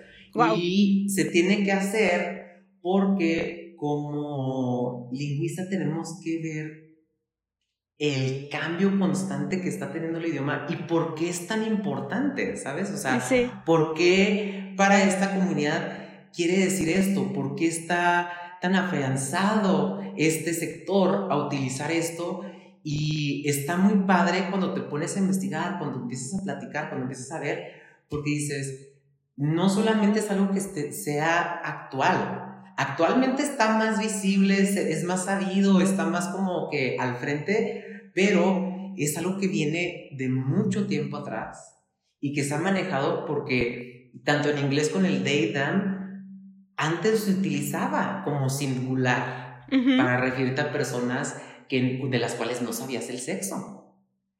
Y 0.58 1.10
se 1.10 1.26
tiene 1.26 1.64
que 1.64 1.72
hacer 1.72 2.66
porque 2.82 3.76
como 3.78 5.10
lingüista 5.14 5.70
tenemos 5.70 6.20
que 6.24 6.42
ver 6.42 6.87
el 8.00 8.50
cambio 8.50 8.98
constante 9.00 9.60
que 9.60 9.70
está 9.70 9.92
teniendo 9.92 10.20
el 10.20 10.28
idioma 10.28 10.68
y 10.70 10.76
por 10.76 11.16
qué 11.16 11.30
es 11.30 11.48
tan 11.48 11.66
importante, 11.66 12.56
¿sabes? 12.56 12.92
O 12.92 12.98
sea, 12.98 13.24
¿por 13.66 13.96
qué 13.96 14.74
para 14.78 15.04
esta 15.04 15.34
comunidad 15.34 15.98
quiere 16.32 16.60
decir 16.60 16.90
esto? 16.90 17.34
¿Por 17.34 17.56
qué 17.56 17.68
está 17.68 18.32
tan 18.62 18.76
afianzado 18.76 20.02
este 20.16 20.54
sector 20.54 21.28
a 21.32 21.38
utilizar 21.38 21.92
esto? 21.92 22.42
Y 22.84 23.44
está 23.50 23.78
muy 23.78 24.06
padre 24.06 24.46
cuando 24.50 24.74
te 24.74 24.82
pones 24.82 25.18
a 25.18 25.20
investigar, 25.20 25.80
cuando 25.80 26.02
empiezas 26.02 26.40
a 26.40 26.44
platicar, 26.44 26.90
cuando 26.90 27.06
empiezas 27.06 27.32
a 27.32 27.40
ver, 27.40 27.72
porque 28.10 28.30
dices, 28.30 28.90
no 29.36 29.70
solamente 29.70 30.20
es 30.20 30.30
algo 30.30 30.52
que 30.52 30.60
este, 30.60 30.94
sea 30.94 31.62
actual, 31.64 32.64
actualmente 32.78 33.42
está 33.42 33.78
más 33.78 34.00
visible, 34.00 34.60
es 34.60 35.04
más 35.04 35.26
sabido, 35.26 35.82
está 35.82 36.06
más 36.06 36.28
como 36.28 36.70
que 36.70 36.96
al 37.00 37.18
frente, 37.18 37.87
pero 38.18 38.96
es 38.98 39.16
algo 39.16 39.38
que 39.38 39.48
viene 39.48 40.10
de 40.14 40.28
mucho 40.28 40.88
tiempo 40.88 41.18
atrás 41.18 41.84
y 42.20 42.34
que 42.34 42.44
se 42.44 42.56
ha 42.56 42.58
manejado 42.58 43.28
porque 43.28 44.12
tanto 44.26 44.50
en 44.50 44.58
inglés 44.58 44.90
con 44.90 45.06
el 45.06 45.24
they, 45.24 45.54
antes 46.78 47.20
se 47.20 47.32
utilizaba 47.34 48.24
como 48.26 48.50
singular 48.50 49.68
para 49.70 50.20
referirte 50.20 50.62
a 50.62 50.72
personas 50.72 51.40
que, 51.70 52.02
de 52.10 52.18
las 52.18 52.34
cuales 52.34 52.64
no 52.64 52.74
sabías 52.74 53.08
el 53.12 53.20
sexo. 53.20 53.96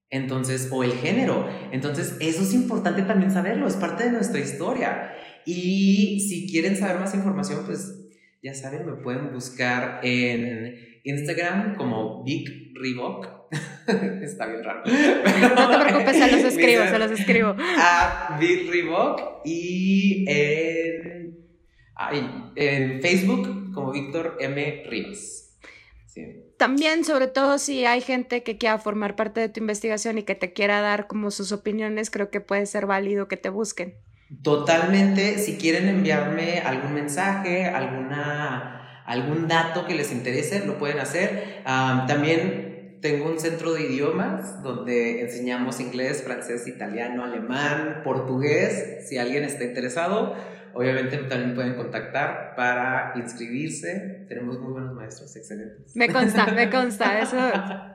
Entonces, 0.10 0.70
o 0.72 0.84
el 0.84 0.94
género. 0.94 1.48
Entonces, 1.72 2.18
eso 2.20 2.42
es 2.42 2.56
importante 2.56 3.04
también 3.04 3.30
saberlo, 3.30 3.68
es 3.68 3.76
parte 3.76 4.06
de 4.06 4.12
nuestra 4.12 4.40
historia. 4.40 5.12
Y 5.46 6.26
si 6.28 6.50
quieren 6.50 6.76
saber 6.78 7.00
más 7.00 7.14
información, 7.14 7.62
pues 7.68 7.94
ya 8.42 8.56
saben, 8.56 8.88
me 8.88 8.94
pueden 9.04 9.32
buscar 9.32 10.00
en 10.04 11.00
Instagram 11.04 11.76
como 11.76 12.24
Big 12.24 12.74
Reebok. 12.74 13.37
Está 14.22 14.48
bien 14.48 14.64
raro. 14.64 14.84
no 14.86 15.70
te 15.70 15.86
preocupes, 15.86 16.18
se 16.18 16.32
los 16.32 16.44
escribo, 16.54 16.84
se 16.86 17.00
los 17.00 17.12
escribo. 17.12 17.56
A 17.60 18.38
Reebok 18.40 19.46
y 19.46 20.26
en, 20.30 21.46
en 22.56 23.02
Facebook 23.02 23.74
como 23.74 23.92
Víctor 23.92 24.38
M. 24.40 24.84
Rivas. 24.90 25.48
También, 26.58 27.06
sobre 27.06 27.28
todo 27.28 27.60
si 27.60 27.86
hay 27.86 28.02
gente 28.02 28.42
que 28.42 28.58
quiera 28.58 28.80
formar 28.80 29.16
parte 29.16 29.40
de 29.40 29.50
tu 29.50 29.60
investigación 29.60 30.18
y 30.18 30.24
que 30.24 30.34
te 30.34 30.54
quiera 30.54 30.82
dar 30.82 31.06
como 31.06 31.30
sus 31.30 31.52
opiniones, 31.52 32.10
creo 32.10 32.32
que 32.32 32.42
puede 32.42 32.66
ser 32.66 32.88
válido 32.88 33.28
que 33.28 33.38
te 33.38 33.50
busquen. 33.50 33.96
Totalmente, 34.42 35.38
si 35.38 35.58
quieren 35.58 35.88
enviarme 35.88 36.60
algún 36.60 36.94
mensaje, 36.94 37.66
alguna, 37.66 39.04
algún 39.06 39.48
dato 39.48 39.86
que 39.86 39.94
les 39.94 40.12
interese, 40.12 40.66
lo 40.66 40.80
pueden 40.80 41.00
hacer. 41.00 41.62
también 41.64 42.77
tengo 43.08 43.30
un 43.30 43.40
centro 43.40 43.74
de 43.74 43.84
idiomas 43.84 44.62
donde 44.62 45.22
enseñamos 45.22 45.80
inglés, 45.80 46.24
francés, 46.24 46.68
italiano, 46.68 47.24
alemán, 47.24 48.02
portugués. 48.04 49.08
Si 49.08 49.18
alguien 49.18 49.46
está 49.46 49.64
interesado, 49.64 50.36
Obviamente 50.78 51.18
también 51.18 51.56
pueden 51.56 51.74
contactar 51.74 52.54
para 52.56 53.14
inscribirse. 53.16 54.17
Tenemos 54.28 54.60
muy 54.60 54.74
buenos 54.74 54.94
maestros, 54.94 55.36
excelentes. 55.36 55.96
Me 55.96 56.12
consta, 56.12 56.48
me 56.48 56.70
consta, 56.72 57.20
eso 57.20 57.38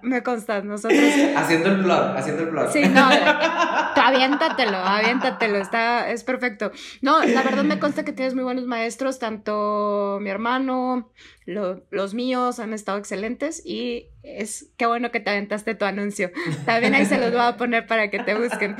me 0.03 0.23
consta. 0.23 0.63
Nosotros. 0.63 1.01
Haciendo 1.37 1.71
el 1.71 1.83
plot, 1.83 2.17
haciendo 2.17 2.43
el 2.43 2.49
plot. 2.49 2.73
Sí, 2.73 2.83
no, 2.89 3.09
aviéntatelo, 3.97 4.77
aviéntatelo, 4.77 5.59
está, 5.59 6.11
es 6.11 6.25
perfecto. 6.25 6.73
No, 7.01 7.23
la 7.25 7.43
verdad 7.43 7.65
me 7.65 7.79
consta 7.79 8.05
que 8.05 8.13
tienes 8.13 8.35
muy 8.35 8.45
buenos 8.45 8.67
maestros, 8.67 9.19
tanto 9.19 10.19
mi 10.21 10.31
hermano, 10.31 11.11
los 11.45 12.15
míos 12.15 12.61
han 12.61 12.73
estado 12.73 12.99
excelentes 12.99 13.65
y 13.65 14.11
es 14.23 14.71
qué 14.77 14.87
bueno 14.87 15.11
que 15.11 15.21
te 15.21 15.31
aventaste 15.31 15.75
tu 15.75 15.85
anuncio. 15.85 16.31
También 16.65 16.95
ahí 16.95 17.05
se 17.05 17.19
los 17.19 17.33
voy 17.33 17.41
a 17.41 17.57
poner 17.57 17.87
para 17.87 18.11
que 18.11 18.21
te 18.21 18.35
busquen. 18.35 18.77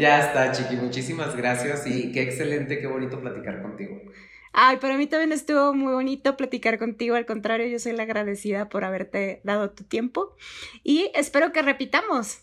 Ya 0.00 0.20
está, 0.20 0.52
Chiqui, 0.52 0.76
muchísimas 0.76 1.36
gracias 1.36 1.86
y 1.86 2.12
qué 2.12 2.22
excelente, 2.22 2.80
qué 2.80 2.86
bonito 2.86 3.20
platicar 3.20 3.62
contigo. 3.62 4.00
Ay, 4.52 4.78
para 4.78 4.96
mí 4.96 5.06
también 5.06 5.32
estuvo 5.32 5.74
muy 5.74 5.92
bonito 5.92 6.36
platicar 6.36 6.78
contigo, 6.78 7.14
al 7.14 7.26
contrario, 7.26 7.66
yo 7.66 7.78
soy 7.78 7.92
la 7.92 8.02
agradecida 8.02 8.68
por 8.68 8.84
haberte 8.84 9.40
dado 9.44 9.70
tu 9.70 9.84
tiempo 9.84 10.34
y 10.82 11.10
espero 11.14 11.52
que 11.52 11.62
repitamos. 11.62 12.40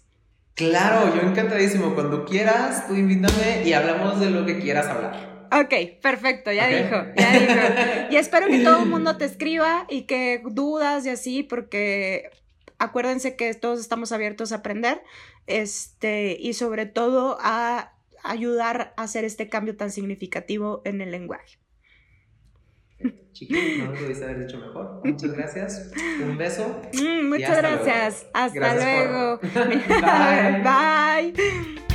Claro, 0.57 1.13
yo 1.15 1.21
encantadísimo. 1.21 1.93
Cuando 1.93 2.25
quieras, 2.25 2.87
tú 2.87 2.95
invítame 2.95 3.63
y 3.63 3.73
hablamos 3.73 4.19
de 4.19 4.31
lo 4.31 4.43
que 4.45 4.59
quieras 4.59 4.87
hablar. 4.87 5.47
Ok, 5.51 6.01
perfecto, 6.01 6.51
ya 6.51 6.67
dijo, 6.67 6.95
ya 7.15 7.31
dijo. 7.31 8.09
Y 8.11 8.15
espero 8.15 8.47
que 8.47 8.63
todo 8.63 8.81
el 8.81 8.89
mundo 8.89 9.17
te 9.17 9.25
escriba 9.25 9.85
y 9.87 10.03
que 10.03 10.41
dudas 10.43 11.05
y 11.05 11.09
así, 11.09 11.43
porque 11.43 12.31
acuérdense 12.79 13.35
que 13.35 13.53
todos 13.53 13.79
estamos 13.79 14.11
abiertos 14.11 14.51
a 14.51 14.55
aprender, 14.55 15.03
este, 15.45 16.35
y 16.39 16.53
sobre 16.53 16.85
todo 16.85 17.37
a 17.39 17.93
ayudar 18.23 18.93
a 18.97 19.03
hacer 19.03 19.25
este 19.25 19.49
cambio 19.49 19.77
tan 19.77 19.91
significativo 19.91 20.81
en 20.85 21.01
el 21.01 21.11
lenguaje. 21.11 21.59
Chiquito, 23.33 23.85
no 23.85 23.91
lo 23.91 23.99
debiste 24.01 24.25
haber 24.25 24.47
dicho 24.47 24.57
mejor. 24.57 25.01
Muchas 25.03 25.31
gracias. 25.33 25.91
Un 26.23 26.37
beso. 26.37 26.81
Mm, 26.93 27.29
muchas 27.29 27.57
gracias. 27.57 28.25
Hasta 28.33 28.75
luego. 28.75 29.39
Bye. 29.53 31.33
Bye. 31.33 31.86